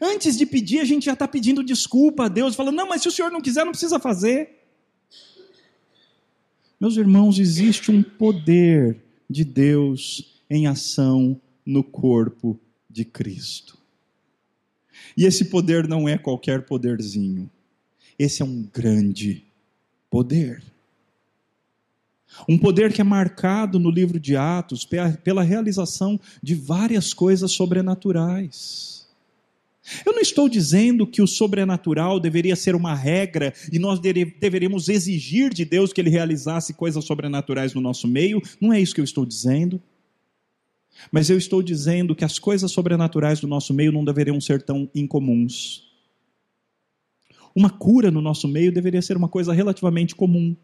Antes 0.00 0.36
de 0.36 0.44
pedir, 0.44 0.80
a 0.80 0.84
gente 0.84 1.06
já 1.06 1.12
está 1.12 1.28
pedindo 1.28 1.62
desculpa 1.62 2.26
a 2.26 2.28
Deus, 2.28 2.54
falando: 2.54 2.76
não, 2.76 2.88
mas 2.88 3.02
se 3.02 3.08
o 3.08 3.12
Senhor 3.12 3.30
não 3.30 3.40
quiser, 3.40 3.64
não 3.64 3.72
precisa 3.72 3.98
fazer. 3.98 4.50
Meus 6.80 6.96
irmãos, 6.96 7.38
existe 7.38 7.90
um 7.90 8.02
poder 8.02 9.02
de 9.28 9.44
Deus 9.44 10.42
em 10.50 10.66
ação 10.66 11.40
no 11.64 11.82
corpo 11.82 12.58
de 12.88 13.04
Cristo. 13.04 13.78
E 15.16 15.24
esse 15.24 15.46
poder 15.46 15.88
não 15.88 16.08
é 16.08 16.18
qualquer 16.18 16.66
poderzinho. 16.66 17.50
Esse 18.18 18.42
é 18.42 18.44
um 18.44 18.62
grande 18.72 19.44
poder. 20.10 20.62
Um 22.48 22.58
poder 22.58 22.92
que 22.92 23.00
é 23.00 23.04
marcado 23.04 23.78
no 23.78 23.90
livro 23.90 24.20
de 24.20 24.36
Atos 24.36 24.86
pela 25.22 25.42
realização 25.42 26.20
de 26.42 26.54
várias 26.54 27.14
coisas 27.14 27.52
sobrenaturais. 27.52 28.95
Eu 30.04 30.12
não 30.12 30.20
estou 30.20 30.48
dizendo 30.48 31.06
que 31.06 31.22
o 31.22 31.26
sobrenatural 31.26 32.18
deveria 32.18 32.56
ser 32.56 32.74
uma 32.74 32.94
regra 32.94 33.52
e 33.72 33.78
nós 33.78 34.00
deveríamos 34.00 34.88
exigir 34.88 35.52
de 35.54 35.64
Deus 35.64 35.92
que 35.92 36.00
ele 36.00 36.10
realizasse 36.10 36.74
coisas 36.74 37.04
sobrenaturais 37.04 37.72
no 37.74 37.80
nosso 37.80 38.08
meio, 38.08 38.42
não 38.60 38.72
é 38.72 38.80
isso 38.80 38.94
que 38.94 39.00
eu 39.00 39.04
estou 39.04 39.24
dizendo. 39.24 39.80
Mas 41.12 41.30
eu 41.30 41.36
estou 41.36 41.62
dizendo 41.62 42.14
que 42.14 42.24
as 42.24 42.38
coisas 42.38 42.72
sobrenaturais 42.72 43.40
do 43.40 43.46
nosso 43.46 43.72
meio 43.72 43.92
não 43.92 44.04
deveriam 44.04 44.40
ser 44.40 44.62
tão 44.62 44.90
incomuns. 44.94 45.84
Uma 47.54 47.70
cura 47.70 48.10
no 48.10 48.20
nosso 48.20 48.48
meio 48.48 48.72
deveria 48.72 49.02
ser 49.02 49.16
uma 49.16 49.28
coisa 49.28 49.52
relativamente 49.52 50.14
comum. 50.14 50.56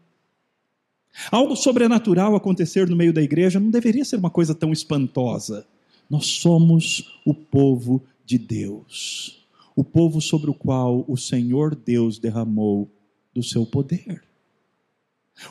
Algo 1.31 1.55
sobrenatural 1.55 2.35
acontecer 2.35 2.89
no 2.89 2.95
meio 2.95 3.13
da 3.13 3.21
igreja 3.21 3.59
não 3.59 3.69
deveria 3.69 4.03
ser 4.03 4.17
uma 4.17 4.29
coisa 4.29 4.53
tão 4.53 4.73
espantosa. 4.73 5.65
Nós 6.09 6.25
somos 6.25 7.19
o 7.25 7.33
povo 7.33 8.03
de 8.25 8.37
Deus, 8.37 9.45
o 9.75 9.83
povo 9.83 10.21
sobre 10.21 10.49
o 10.49 10.53
qual 10.53 11.03
o 11.07 11.17
Senhor 11.17 11.75
Deus 11.75 12.19
derramou 12.19 12.89
do 13.33 13.43
seu 13.43 13.65
poder. 13.65 14.23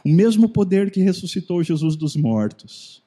O 0.05 0.09
mesmo 0.09 0.49
poder 0.49 0.91
que 0.91 1.01
ressuscitou 1.01 1.63
Jesus 1.63 1.97
dos 1.97 2.17
mortos, 2.17 3.03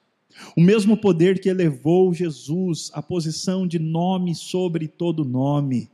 o 0.56 0.60
mesmo 0.60 0.96
poder 0.96 1.40
que 1.40 1.48
elevou 1.48 2.12
Jesus 2.12 2.90
à 2.92 3.02
posição 3.02 3.66
de 3.66 3.78
nome 3.78 4.34
sobre 4.34 4.86
todo 4.86 5.24
nome, 5.24 5.90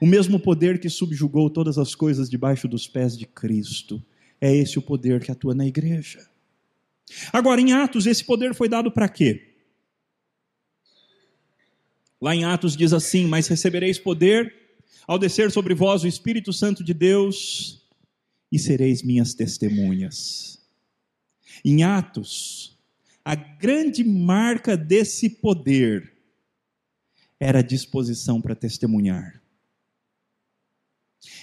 o 0.00 0.06
mesmo 0.06 0.38
poder 0.38 0.80
que 0.80 0.88
subjugou 0.88 1.48
todas 1.48 1.78
as 1.78 1.94
coisas 1.94 2.28
debaixo 2.28 2.66
dos 2.66 2.86
pés 2.86 3.16
de 3.16 3.26
Cristo, 3.26 4.02
é 4.40 4.54
esse 4.54 4.78
o 4.78 4.82
poder 4.82 5.22
que 5.22 5.30
atua 5.30 5.54
na 5.54 5.66
igreja. 5.66 6.28
Agora, 7.32 7.60
em 7.60 7.72
Atos, 7.72 8.06
esse 8.06 8.24
poder 8.24 8.54
foi 8.54 8.68
dado 8.68 8.90
para 8.90 9.08
quê? 9.08 9.49
Lá 12.20 12.34
em 12.34 12.44
Atos 12.44 12.76
diz 12.76 12.92
assim: 12.92 13.26
Mas 13.26 13.48
recebereis 13.48 13.98
poder 13.98 14.54
ao 15.06 15.18
descer 15.18 15.50
sobre 15.50 15.74
vós 15.74 16.04
o 16.04 16.06
Espírito 16.06 16.52
Santo 16.52 16.84
de 16.84 16.94
Deus, 16.94 17.82
e 18.50 18.58
sereis 18.58 19.02
minhas 19.02 19.34
testemunhas. 19.34 20.58
Em 21.64 21.82
Atos, 21.82 22.78
a 23.24 23.34
grande 23.34 24.04
marca 24.04 24.76
desse 24.76 25.28
poder 25.28 26.12
era 27.38 27.60
a 27.60 27.62
disposição 27.62 28.40
para 28.40 28.54
testemunhar 28.54 29.40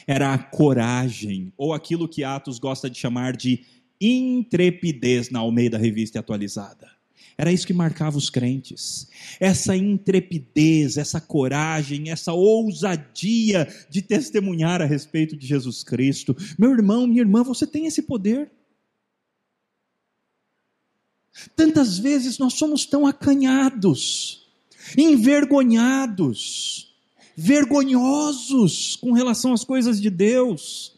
era 0.07 0.33
a 0.33 0.37
coragem, 0.37 1.51
ou 1.57 1.73
aquilo 1.73 2.07
que 2.07 2.23
Atos 2.23 2.59
gosta 2.59 2.89
de 2.89 2.97
chamar 2.97 3.35
de 3.35 3.65
intrepidez 3.99 5.29
na 5.29 5.39
Almeida 5.39 5.77
Revista 5.77 6.19
Atualizada. 6.19 6.89
Era 7.37 7.51
isso 7.51 7.67
que 7.67 7.73
marcava 7.73 8.17
os 8.17 8.29
crentes. 8.29 9.07
Essa 9.39 9.75
intrepidez, 9.75 10.97
essa 10.97 11.21
coragem, 11.21 12.09
essa 12.09 12.33
ousadia 12.33 13.67
de 13.89 14.01
testemunhar 14.01 14.81
a 14.81 14.85
respeito 14.85 15.37
de 15.37 15.45
Jesus 15.45 15.83
Cristo. 15.83 16.35
Meu 16.57 16.71
irmão, 16.71 17.05
minha 17.05 17.21
irmã, 17.21 17.43
você 17.43 17.67
tem 17.67 17.85
esse 17.85 18.01
poder. 18.01 18.49
Tantas 21.55 21.99
vezes 21.99 22.39
nós 22.39 22.53
somos 22.53 22.85
tão 22.85 23.05
acanhados, 23.05 24.47
envergonhados, 24.97 26.91
vergonhosos 27.35 28.95
com 28.95 29.11
relação 29.11 29.53
às 29.53 29.63
coisas 29.63 30.01
de 30.01 30.09
Deus. 30.09 30.97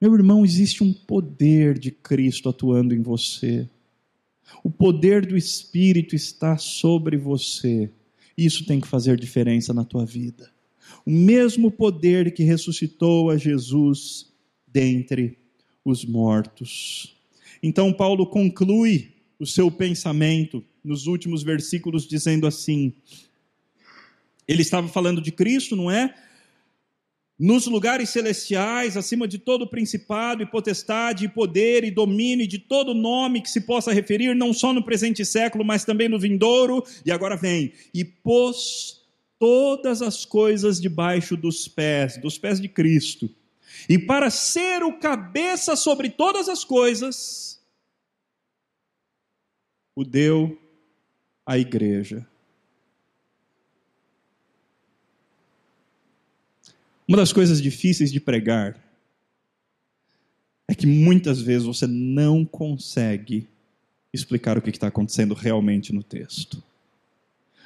Meu 0.00 0.14
irmão, 0.14 0.44
existe 0.44 0.82
um 0.82 0.92
poder 0.92 1.78
de 1.78 1.90
Cristo 1.90 2.48
atuando 2.48 2.94
em 2.94 3.02
você. 3.02 3.68
O 4.62 4.70
poder 4.70 5.26
do 5.26 5.36
Espírito 5.36 6.14
está 6.14 6.56
sobre 6.56 7.16
você. 7.16 7.90
Isso 8.36 8.66
tem 8.66 8.80
que 8.80 8.88
fazer 8.88 9.18
diferença 9.18 9.72
na 9.72 9.84
tua 9.84 10.04
vida. 10.04 10.50
O 11.06 11.10
mesmo 11.10 11.70
poder 11.70 12.32
que 12.32 12.42
ressuscitou 12.42 13.30
a 13.30 13.36
Jesus 13.36 14.32
dentre 14.66 15.38
os 15.84 16.04
mortos. 16.04 17.14
Então, 17.62 17.92
Paulo 17.92 18.26
conclui 18.26 19.12
o 19.38 19.46
seu 19.46 19.70
pensamento 19.70 20.64
nos 20.82 21.06
últimos 21.06 21.42
versículos 21.42 22.06
dizendo 22.06 22.46
assim: 22.46 22.92
ele 24.46 24.62
estava 24.62 24.88
falando 24.88 25.20
de 25.20 25.32
Cristo, 25.32 25.74
não 25.76 25.90
é? 25.90 26.14
Nos 27.38 27.66
lugares 27.66 28.10
celestiais, 28.10 28.96
acima 28.96 29.26
de 29.26 29.38
todo 29.38 29.66
principado 29.66 30.42
e 30.42 30.46
potestade, 30.46 31.24
e 31.24 31.28
poder 31.28 31.82
e 31.82 31.90
domínio, 31.90 32.44
e 32.44 32.48
de 32.48 32.60
todo 32.60 32.94
nome 32.94 33.42
que 33.42 33.50
se 33.50 33.62
possa 33.62 33.92
referir, 33.92 34.36
não 34.36 34.52
só 34.52 34.72
no 34.72 34.84
presente 34.84 35.24
século, 35.24 35.64
mas 35.64 35.84
também 35.84 36.08
no 36.08 36.18
vindouro. 36.18 36.84
E 37.04 37.10
agora 37.10 37.36
vem: 37.36 37.72
e 37.92 38.04
pôs 38.04 39.02
todas 39.38 40.00
as 40.00 40.24
coisas 40.24 40.80
debaixo 40.80 41.36
dos 41.36 41.66
pés, 41.66 42.16
dos 42.16 42.38
pés 42.38 42.60
de 42.60 42.68
Cristo. 42.68 43.28
E 43.88 43.98
para 43.98 44.30
ser 44.30 44.84
o 44.84 44.98
cabeça 44.98 45.74
sobre 45.74 46.10
todas 46.10 46.48
as 46.48 46.64
coisas, 46.64 47.60
o 49.96 50.04
deu 50.04 50.56
à 51.44 51.58
igreja. 51.58 52.26
Uma 57.06 57.18
das 57.18 57.32
coisas 57.32 57.60
difíceis 57.60 58.10
de 58.10 58.20
pregar 58.20 58.82
é 60.66 60.74
que 60.74 60.86
muitas 60.86 61.40
vezes 61.40 61.66
você 61.66 61.86
não 61.86 62.44
consegue 62.44 63.46
explicar 64.12 64.56
o 64.56 64.62
que 64.62 64.70
está 64.70 64.86
acontecendo 64.86 65.34
realmente 65.34 65.92
no 65.92 66.02
texto. 66.02 66.62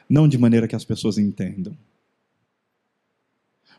Não 0.09 0.27
de 0.27 0.38
maneira 0.38 0.66
que 0.66 0.74
as 0.74 0.85
pessoas 0.85 1.18
entendam. 1.18 1.77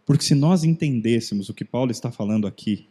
Porque 0.06 0.24
se 0.24 0.36
nós 0.36 0.63
entendêssemos 0.63 1.50
o 1.50 1.54
que 1.54 1.65
Paulo 1.65 1.91
está 1.91 2.12
falando 2.12 2.48
aqui, 2.48 2.88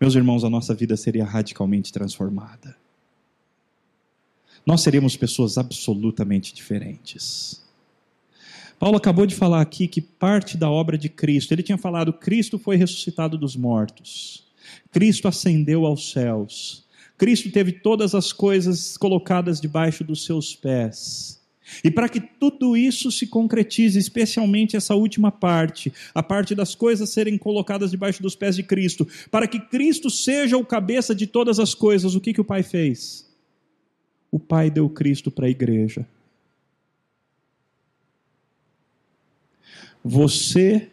meus 0.00 0.14
irmãos, 0.14 0.44
a 0.44 0.50
nossa 0.50 0.74
vida 0.74 0.96
seria 0.96 1.24
radicalmente 1.24 1.92
transformada. 1.92 2.76
Nós 4.64 4.82
seríamos 4.82 5.16
pessoas 5.16 5.58
absolutamente 5.58 6.54
diferentes. 6.54 7.62
Paulo 8.80 8.96
acabou 8.96 9.26
de 9.26 9.34
falar 9.34 9.60
aqui 9.60 9.86
que 9.86 10.00
parte 10.00 10.56
da 10.56 10.70
obra 10.70 10.96
de 10.96 11.10
Cristo, 11.10 11.52
ele 11.52 11.62
tinha 11.62 11.76
falado: 11.76 12.14
Cristo 12.14 12.58
foi 12.58 12.76
ressuscitado 12.76 13.36
dos 13.36 13.54
mortos, 13.54 14.42
Cristo 14.90 15.28
ascendeu 15.28 15.84
aos 15.84 16.10
céus, 16.10 16.86
Cristo 17.18 17.52
teve 17.52 17.72
todas 17.72 18.14
as 18.14 18.32
coisas 18.32 18.96
colocadas 18.96 19.60
debaixo 19.60 20.02
dos 20.02 20.24
seus 20.24 20.56
pés. 20.56 21.38
E 21.84 21.90
para 21.90 22.08
que 22.08 22.20
tudo 22.20 22.74
isso 22.74 23.12
se 23.12 23.26
concretize, 23.26 23.98
especialmente 23.98 24.76
essa 24.76 24.94
última 24.94 25.30
parte, 25.30 25.92
a 26.14 26.22
parte 26.22 26.54
das 26.54 26.74
coisas 26.74 27.10
serem 27.10 27.36
colocadas 27.36 27.90
debaixo 27.90 28.22
dos 28.22 28.34
pés 28.34 28.56
de 28.56 28.62
Cristo, 28.62 29.06
para 29.30 29.46
que 29.46 29.60
Cristo 29.60 30.08
seja 30.08 30.56
o 30.56 30.64
cabeça 30.64 31.14
de 31.14 31.26
todas 31.26 31.60
as 31.60 31.74
coisas, 31.74 32.14
o 32.14 32.20
que, 32.20 32.32
que 32.32 32.40
o 32.40 32.44
Pai 32.44 32.62
fez? 32.62 33.30
O 34.32 34.38
Pai 34.38 34.70
deu 34.70 34.88
Cristo 34.88 35.30
para 35.30 35.46
a 35.46 35.50
igreja. 35.50 36.06
Você 40.04 40.90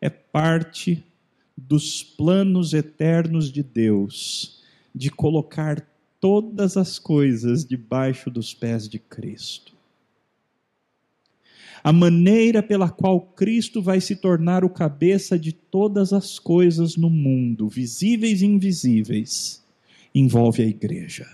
é 0.00 0.10
parte 0.10 1.04
dos 1.56 2.02
planos 2.02 2.74
eternos 2.74 3.50
de 3.50 3.62
Deus 3.62 4.62
de 4.94 5.10
colocar 5.10 5.86
todas 6.20 6.76
as 6.76 6.98
coisas 6.98 7.64
debaixo 7.64 8.30
dos 8.30 8.52
pés 8.52 8.88
de 8.88 8.98
Cristo. 8.98 9.74
A 11.84 11.92
maneira 11.92 12.64
pela 12.64 12.90
qual 12.90 13.20
Cristo 13.20 13.80
vai 13.80 14.00
se 14.00 14.16
tornar 14.16 14.64
o 14.64 14.70
cabeça 14.70 15.38
de 15.38 15.52
todas 15.52 16.12
as 16.12 16.38
coisas 16.38 16.96
no 16.96 17.08
mundo, 17.08 17.68
visíveis 17.68 18.42
e 18.42 18.46
invisíveis, 18.46 19.64
envolve 20.12 20.62
a 20.62 20.66
igreja. 20.66 21.30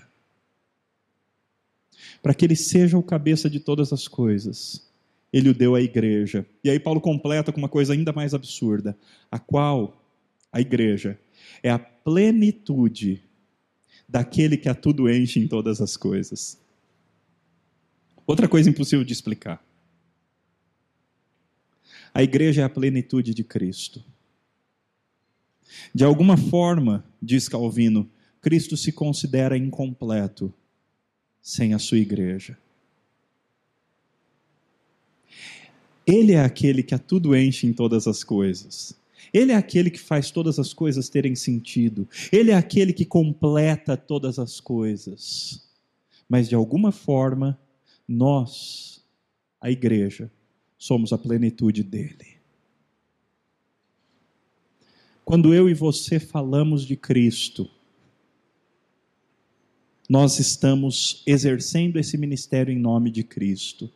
Para 2.21 2.35
que 2.35 2.45
ele 2.45 2.55
seja 2.55 2.97
o 2.97 3.03
cabeça 3.03 3.49
de 3.49 3.59
todas 3.59 3.91
as 3.91 4.07
coisas, 4.07 4.92
ele 5.33 5.49
o 5.49 5.53
deu 5.53 5.73
à 5.73 5.81
igreja. 5.81 6.45
E 6.63 6.69
aí 6.69 6.79
Paulo 6.79 7.01
completa 7.01 7.51
com 7.51 7.57
uma 7.57 7.67
coisa 7.67 7.93
ainda 7.93 8.13
mais 8.13 8.35
absurda, 8.35 8.95
a 9.31 9.39
qual 9.39 9.99
a 10.51 10.61
igreja 10.61 11.19
é 11.63 11.71
a 11.71 11.79
plenitude 11.79 13.23
daquele 14.07 14.55
que 14.55 14.69
a 14.69 14.75
tudo 14.75 15.09
enche 15.09 15.39
em 15.39 15.47
todas 15.47 15.81
as 15.81 15.97
coisas. 15.97 16.61
Outra 18.27 18.47
coisa 18.47 18.69
impossível 18.69 19.03
de 19.03 19.11
explicar. 19.11 19.65
A 22.13 22.21
igreja 22.21 22.61
é 22.61 22.63
a 22.63 22.69
plenitude 22.69 23.33
de 23.33 23.43
Cristo. 23.43 24.05
De 25.93 26.03
alguma 26.03 26.37
forma, 26.37 27.03
diz 27.19 27.49
Calvino, 27.49 28.07
Cristo 28.39 28.77
se 28.77 28.91
considera 28.91 29.57
incompleto 29.57 30.53
sem 31.41 31.73
a 31.73 31.79
sua 31.79 31.97
igreja. 31.97 32.57
Ele 36.05 36.33
é 36.33 36.41
aquele 36.41 36.83
que 36.83 36.93
a 36.93 36.99
tudo 36.99 37.35
enche 37.35 37.65
em 37.65 37.73
todas 37.73 38.07
as 38.07 38.23
coisas. 38.23 38.95
Ele 39.33 39.51
é 39.51 39.55
aquele 39.55 39.89
que 39.89 39.99
faz 39.99 40.31
todas 40.31 40.59
as 40.59 40.73
coisas 40.73 41.09
terem 41.09 41.35
sentido. 41.35 42.07
Ele 42.31 42.51
é 42.51 42.55
aquele 42.55 42.93
que 42.93 43.05
completa 43.05 43.95
todas 43.95 44.37
as 44.37 44.59
coisas. 44.59 45.67
Mas 46.29 46.49
de 46.49 46.55
alguma 46.55 46.91
forma, 46.91 47.59
nós, 48.07 49.03
a 49.59 49.71
igreja, 49.71 50.31
somos 50.77 51.13
a 51.13 51.17
plenitude 51.17 51.83
dele. 51.83 52.33
Quando 55.23 55.53
eu 55.53 55.69
e 55.69 55.73
você 55.73 56.19
falamos 56.19 56.85
de 56.85 56.97
Cristo, 56.97 57.69
nós 60.09 60.37
estamos 60.37 61.23
exercendo 61.25 61.97
esse 61.97 62.17
ministério 62.17 62.73
em 62.73 62.77
nome 62.77 63.09
de 63.09 63.23
Cristo. 63.23 63.89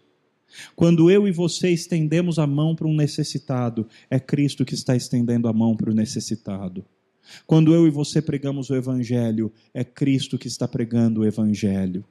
Quando 0.76 1.10
eu 1.10 1.28
e 1.28 1.32
você 1.32 1.70
estendemos 1.70 2.40
a 2.40 2.48
mão 2.48 2.76
para 2.76 2.88
um 2.88 2.96
necessitado, 2.96 3.88
é 4.10 4.20
Cristo 4.20 4.66
que 4.66 4.74
está 4.74 4.96
estendendo 4.96 5.48
a 5.48 5.54
mão 5.54 5.76
para 5.76 5.92
o 5.92 5.96
necessitado. 5.96 6.86
Quando 7.46 7.74
eu 7.74 7.88
e 7.88 7.90
você 7.90 8.22
pregamos 8.22 8.70
o 8.70 8.76
Evangelho, 8.76 9.52
é 9.74 9.84
Cristo 9.84 10.38
que 10.38 10.48
está 10.48 10.68
pregando 10.68 11.22
o 11.22 11.26
Evangelho. 11.26 12.06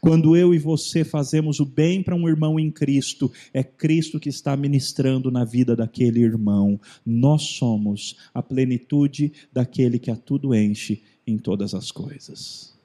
Quando 0.00 0.36
eu 0.36 0.54
e 0.54 0.58
você 0.58 1.04
fazemos 1.04 1.60
o 1.60 1.66
bem 1.66 2.02
para 2.02 2.14
um 2.14 2.28
irmão 2.28 2.58
em 2.58 2.70
Cristo, 2.70 3.30
é 3.52 3.62
Cristo 3.62 4.18
que 4.18 4.28
está 4.28 4.56
ministrando 4.56 5.30
na 5.30 5.44
vida 5.44 5.76
daquele 5.76 6.20
irmão. 6.20 6.80
Nós 7.04 7.42
somos 7.42 8.16
a 8.32 8.42
plenitude 8.42 9.32
daquele 9.52 9.98
que 9.98 10.10
a 10.10 10.16
tudo 10.16 10.54
enche 10.54 11.02
em 11.26 11.36
todas 11.36 11.74
as 11.74 11.90
coisas. 11.90 12.75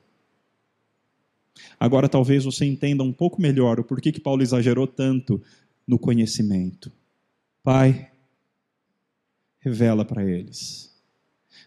Agora 1.82 2.08
talvez 2.08 2.46
você 2.46 2.63
entenda 2.63 3.02
um 3.02 3.12
pouco 3.12 3.41
melhor 3.41 3.80
o 3.80 3.84
porquê 3.84 4.12
que 4.12 4.20
Paulo 4.20 4.44
exagerou 4.44 4.86
tanto 4.86 5.41
no 5.88 5.98
conhecimento. 5.98 6.91
Pai, 7.63 8.12
revela 9.60 10.06
para 10.06 10.24
eles. 10.24 10.96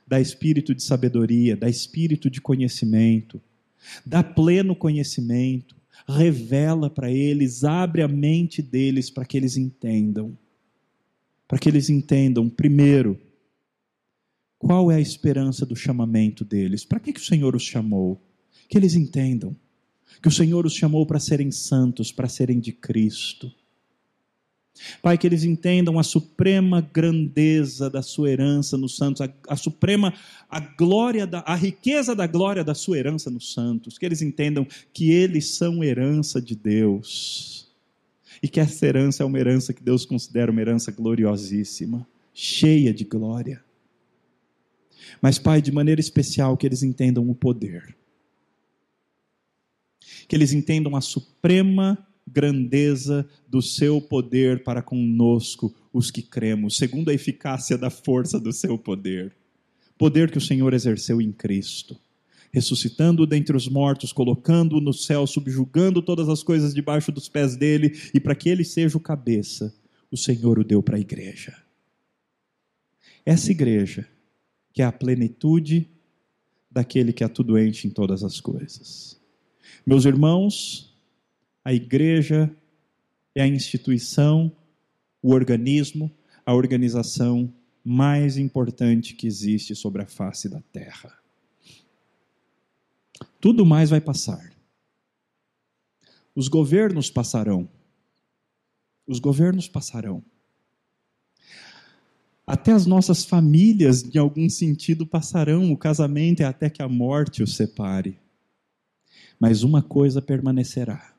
Dá 0.06 0.20
espírito 0.20 0.72
de 0.72 0.84
sabedoria, 0.84 1.56
dá 1.56 1.68
espírito 1.68 2.30
de 2.30 2.40
conhecimento, 2.40 3.42
dá 4.06 4.22
pleno 4.22 4.76
conhecimento, 4.76 5.74
revela 6.06 6.88
para 6.88 7.10
eles, 7.10 7.64
abre 7.64 8.00
a 8.00 8.06
mente 8.06 8.62
deles 8.62 9.10
para 9.10 9.24
que 9.24 9.36
eles 9.36 9.56
entendam. 9.56 10.38
Para 11.48 11.58
que 11.58 11.68
eles 11.68 11.90
entendam, 11.90 12.48
primeiro, 12.48 13.20
qual 14.60 14.92
é 14.92 14.94
a 14.94 15.00
esperança 15.00 15.66
do 15.66 15.74
chamamento 15.74 16.44
deles? 16.44 16.84
Para 16.84 17.00
que, 17.00 17.12
que 17.12 17.20
o 17.20 17.24
Senhor 17.24 17.56
os 17.56 17.64
chamou? 17.64 18.22
Que 18.68 18.78
eles 18.78 18.94
entendam 18.94 19.56
que 20.20 20.28
o 20.28 20.32
Senhor 20.32 20.66
os 20.66 20.74
chamou 20.74 21.06
para 21.06 21.20
serem 21.20 21.50
santos, 21.50 22.10
para 22.12 22.28
serem 22.28 22.58
de 22.58 22.72
Cristo. 22.72 23.52
Pai, 25.00 25.16
que 25.16 25.26
eles 25.26 25.44
entendam 25.44 25.98
a 25.98 26.02
suprema 26.02 26.80
grandeza 26.80 27.88
da 27.88 28.02
sua 28.02 28.30
herança 28.30 28.76
nos 28.76 28.96
santos, 28.96 29.20
a, 29.20 29.32
a, 29.48 29.56
suprema, 29.56 30.12
a 30.50 30.58
glória, 30.58 31.26
da, 31.26 31.44
a 31.46 31.54
riqueza 31.54 32.14
da 32.14 32.26
glória 32.26 32.64
da 32.64 32.74
sua 32.74 32.98
herança 32.98 33.30
nos 33.30 33.52
santos, 33.52 33.96
que 33.96 34.04
eles 34.04 34.20
entendam 34.20 34.66
que 34.92 35.10
eles 35.10 35.54
são 35.54 35.84
herança 35.84 36.42
de 36.42 36.56
Deus, 36.56 37.68
e 38.42 38.48
que 38.48 38.58
essa 38.58 38.84
herança 38.84 39.22
é 39.22 39.26
uma 39.26 39.38
herança 39.38 39.72
que 39.72 39.82
Deus 39.82 40.04
considera 40.04 40.50
uma 40.50 40.60
herança 40.60 40.90
gloriosíssima, 40.90 42.06
cheia 42.32 42.92
de 42.92 43.04
glória. 43.04 43.62
Mas, 45.22 45.38
Pai, 45.38 45.62
de 45.62 45.70
maneira 45.70 46.00
especial, 46.00 46.56
que 46.56 46.66
eles 46.66 46.82
entendam 46.82 47.30
o 47.30 47.34
poder 47.34 47.94
que 50.26 50.34
eles 50.34 50.52
entendam 50.52 50.96
a 50.96 51.00
suprema 51.00 51.98
grandeza 52.26 53.28
do 53.48 53.60
seu 53.60 54.00
poder 54.00 54.62
para 54.62 54.82
conosco, 54.82 55.74
os 55.92 56.10
que 56.10 56.22
cremos, 56.22 56.76
segundo 56.76 57.10
a 57.10 57.14
eficácia 57.14 57.76
da 57.76 57.90
força 57.90 58.40
do 58.40 58.52
seu 58.52 58.78
poder. 58.78 59.34
Poder 59.96 60.30
que 60.30 60.38
o 60.38 60.40
Senhor 60.40 60.72
exerceu 60.74 61.20
em 61.20 61.30
Cristo, 61.30 61.96
ressuscitando 62.50 63.26
dentre 63.26 63.56
os 63.56 63.68
mortos, 63.68 64.12
colocando-o 64.12 64.80
no 64.80 64.92
céu, 64.92 65.26
subjugando 65.26 66.02
todas 66.02 66.28
as 66.28 66.42
coisas 66.42 66.74
debaixo 66.74 67.12
dos 67.12 67.28
pés 67.28 67.56
dele, 67.56 67.96
e 68.12 68.18
para 68.18 68.34
que 68.34 68.48
ele 68.48 68.64
seja 68.64 68.96
o 68.96 69.00
cabeça, 69.00 69.74
o 70.10 70.16
Senhor 70.16 70.58
o 70.58 70.64
deu 70.64 70.82
para 70.82 70.96
a 70.96 71.00
igreja. 71.00 71.56
Essa 73.24 73.52
igreja, 73.52 74.06
que 74.72 74.82
é 74.82 74.84
a 74.84 74.92
plenitude 74.92 75.88
daquele 76.70 77.12
que 77.12 77.22
a 77.22 77.28
tudo 77.28 77.58
enche 77.58 77.86
em 77.86 77.90
todas 77.90 78.24
as 78.24 78.40
coisas. 78.40 79.20
Meus 79.86 80.06
irmãos, 80.06 80.96
a 81.62 81.72
igreja 81.72 82.50
é 83.34 83.42
a 83.42 83.46
instituição, 83.46 84.50
o 85.22 85.32
organismo, 85.32 86.10
a 86.46 86.54
organização 86.54 87.52
mais 87.84 88.38
importante 88.38 89.14
que 89.14 89.26
existe 89.26 89.74
sobre 89.74 90.00
a 90.00 90.06
face 90.06 90.48
da 90.48 90.62
terra. 90.72 91.12
Tudo 93.38 93.66
mais 93.66 93.90
vai 93.90 94.00
passar. 94.00 94.52
Os 96.34 96.48
governos 96.48 97.10
passarão. 97.10 97.68
Os 99.06 99.18
governos 99.18 99.68
passarão. 99.68 100.24
Até 102.46 102.72
as 102.72 102.86
nossas 102.86 103.22
famílias, 103.22 104.02
em 104.02 104.18
algum 104.18 104.48
sentido, 104.48 105.06
passarão. 105.06 105.70
O 105.70 105.76
casamento 105.76 106.40
é 106.40 106.46
até 106.46 106.70
que 106.70 106.82
a 106.82 106.88
morte 106.88 107.42
os 107.42 107.54
separe. 107.54 108.23
Mas 109.38 109.62
uma 109.62 109.82
coisa 109.82 110.22
permanecerá 110.22 111.14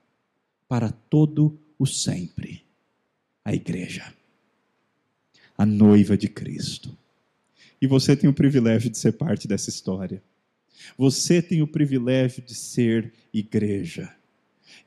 para 0.68 0.92
todo 0.92 1.60
o 1.78 1.86
sempre: 1.86 2.64
a 3.44 3.54
igreja, 3.54 4.14
a 5.58 5.66
noiva 5.66 6.18
de 6.18 6.28
Cristo. 6.28 6.98
E 7.82 7.88
você 7.88 8.16
tem 8.16 8.30
o 8.30 8.34
privilégio 8.34 8.90
de 8.90 8.98
ser 8.98 9.14
parte 9.14 9.48
dessa 9.48 9.70
história. 9.70 10.24
Você 10.98 11.42
tem 11.42 11.62
o 11.62 11.68
privilégio 11.68 12.44
de 12.44 12.56
ser 12.56 13.14
igreja. 13.34 14.14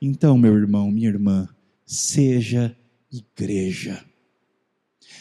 Então, 0.01 0.37
meu 0.37 0.55
irmão, 0.57 0.91
minha 0.91 1.09
irmã, 1.09 1.47
seja 1.85 2.75
igreja. 3.11 4.03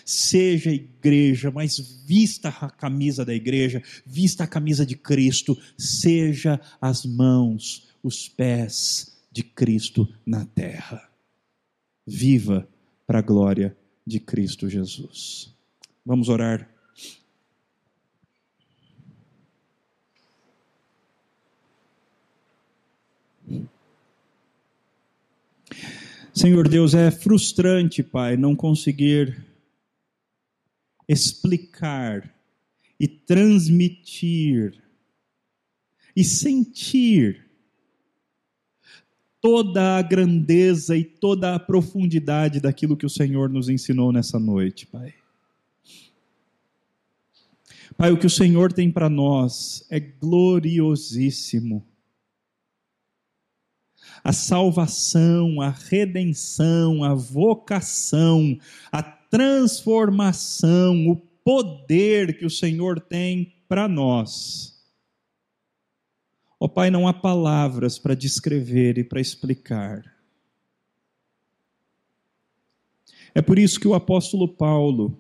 Seja 0.04 0.70
igreja, 0.70 1.50
mas 1.50 1.78
vista 2.06 2.48
a 2.48 2.70
camisa 2.70 3.24
da 3.24 3.34
igreja, 3.34 3.82
vista 4.06 4.44
a 4.44 4.46
camisa 4.46 4.86
de 4.86 4.96
Cristo, 4.96 5.58
seja 5.76 6.60
as 6.80 7.04
mãos 7.04 7.87
os 8.08 8.26
pés 8.26 9.20
de 9.30 9.42
Cristo 9.42 10.08
na 10.24 10.46
terra. 10.46 11.08
Viva 12.06 12.66
para 13.06 13.18
a 13.18 13.22
glória 13.22 13.76
de 14.06 14.18
Cristo 14.18 14.68
Jesus. 14.68 15.54
Vamos 16.04 16.30
orar. 16.30 16.68
Senhor 26.32 26.68
Deus, 26.68 26.94
é 26.94 27.10
frustrante, 27.10 28.02
Pai, 28.02 28.36
não 28.36 28.56
conseguir 28.56 29.44
explicar 31.06 32.32
e 32.98 33.06
transmitir 33.06 34.82
e 36.14 36.24
sentir 36.24 37.47
toda 39.40 39.96
a 39.96 40.02
grandeza 40.02 40.96
e 40.96 41.04
toda 41.04 41.54
a 41.54 41.58
profundidade 41.58 42.60
daquilo 42.60 42.96
que 42.96 43.06
o 43.06 43.10
Senhor 43.10 43.48
nos 43.48 43.68
ensinou 43.68 44.12
nessa 44.12 44.38
noite, 44.38 44.86
Pai. 44.86 45.14
Pai, 47.96 48.12
o 48.12 48.18
que 48.18 48.26
o 48.26 48.30
Senhor 48.30 48.72
tem 48.72 48.90
para 48.90 49.08
nós 49.08 49.86
é 49.90 49.98
gloriosíssimo. 49.98 51.84
A 54.22 54.32
salvação, 54.32 55.60
a 55.60 55.70
redenção, 55.70 57.04
a 57.04 57.14
vocação, 57.14 58.58
a 58.90 59.02
transformação, 59.02 61.08
o 61.08 61.16
poder 61.16 62.38
que 62.38 62.46
o 62.46 62.50
Senhor 62.50 63.00
tem 63.00 63.54
para 63.68 63.88
nós 63.88 64.77
Ó 66.60 66.66
oh, 66.66 66.68
Pai, 66.68 66.90
não 66.90 67.06
há 67.06 67.12
palavras 67.12 67.98
para 67.98 68.14
descrever 68.14 68.98
e 68.98 69.04
para 69.04 69.20
explicar. 69.20 70.02
É 73.34 73.40
por 73.40 73.58
isso 73.58 73.78
que 73.78 73.86
o 73.86 73.94
apóstolo 73.94 74.48
Paulo 74.48 75.16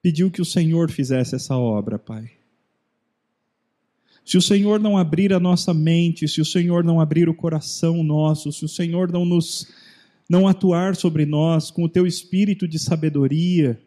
pediu 0.00 0.30
que 0.30 0.40
o 0.40 0.44
Senhor 0.44 0.90
fizesse 0.90 1.34
essa 1.34 1.56
obra, 1.56 1.98
Pai. 1.98 2.30
Se 4.24 4.36
o 4.36 4.42
Senhor 4.42 4.78
não 4.78 4.96
abrir 4.96 5.32
a 5.32 5.40
nossa 5.40 5.74
mente, 5.74 6.28
se 6.28 6.40
o 6.40 6.44
Senhor 6.44 6.84
não 6.84 7.00
abrir 7.00 7.28
o 7.28 7.34
coração 7.34 8.04
nosso, 8.04 8.52
se 8.52 8.64
o 8.64 8.68
Senhor 8.68 9.10
não 9.10 9.24
nos 9.24 9.66
não 10.28 10.46
atuar 10.46 10.94
sobre 10.94 11.24
nós 11.24 11.70
com 11.70 11.84
o 11.84 11.88
teu 11.88 12.06
espírito 12.06 12.68
de 12.68 12.78
sabedoria, 12.78 13.80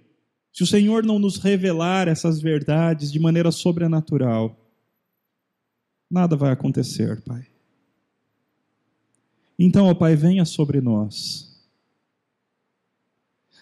se 0.51 0.63
o 0.63 0.67
Senhor 0.67 1.03
não 1.03 1.19
nos 1.19 1.37
revelar 1.37 2.07
essas 2.07 2.41
verdades 2.41 3.11
de 3.11 3.19
maneira 3.19 3.51
sobrenatural, 3.51 4.60
nada 6.11 6.35
vai 6.35 6.51
acontecer, 6.51 7.21
Pai. 7.21 7.47
Então, 9.57 9.87
ó 9.87 9.93
Pai, 9.93 10.15
venha 10.15 10.43
sobre 10.43 10.81
nós. 10.81 11.49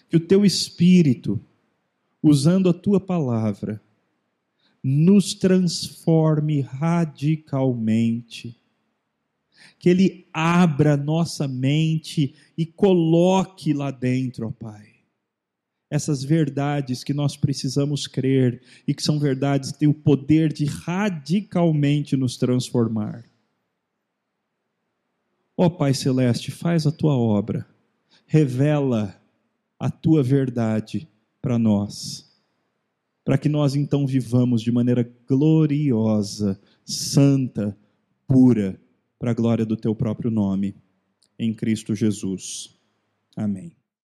Que 0.08 0.16
o 0.16 0.20
teu 0.20 0.44
espírito, 0.44 1.40
usando 2.22 2.68
a 2.68 2.74
tua 2.74 2.98
palavra, 2.98 3.80
nos 4.82 5.34
transforme 5.34 6.62
radicalmente. 6.62 8.56
Que 9.78 9.90
Ele 9.90 10.26
abra 10.32 10.96
nossa 10.96 11.46
mente 11.46 12.34
e 12.56 12.66
coloque 12.66 13.72
lá 13.72 13.90
dentro, 13.90 14.48
ó 14.48 14.50
Pai, 14.50 14.89
essas 15.90 16.22
verdades 16.22 17.02
que 17.02 17.12
nós 17.12 17.36
precisamos 17.36 18.06
crer 18.06 18.62
e 18.86 18.94
que 18.94 19.02
são 19.02 19.18
verdades 19.18 19.72
que 19.72 19.80
têm 19.80 19.88
o 19.88 19.94
poder 19.94 20.52
de 20.52 20.64
radicalmente 20.64 22.16
nos 22.16 22.36
transformar. 22.36 23.24
Ó 25.56 25.68
Pai 25.68 25.92
Celeste, 25.92 26.52
faz 26.52 26.86
a 26.86 26.92
tua 26.92 27.14
obra, 27.18 27.66
revela 28.24 29.20
a 29.78 29.90
tua 29.90 30.22
verdade 30.22 31.08
para 31.42 31.58
nós, 31.58 32.30
para 33.24 33.36
que 33.36 33.48
nós 33.48 33.74
então 33.74 34.06
vivamos 34.06 34.62
de 34.62 34.70
maneira 34.70 35.10
gloriosa, 35.26 36.58
santa, 36.84 37.76
pura, 38.26 38.80
para 39.18 39.32
a 39.32 39.34
glória 39.34 39.66
do 39.66 39.76
teu 39.76 39.94
próprio 39.94 40.30
nome, 40.30 40.74
em 41.38 41.52
Cristo 41.52 41.94
Jesus. 41.94 42.74
Amém. 43.36 43.79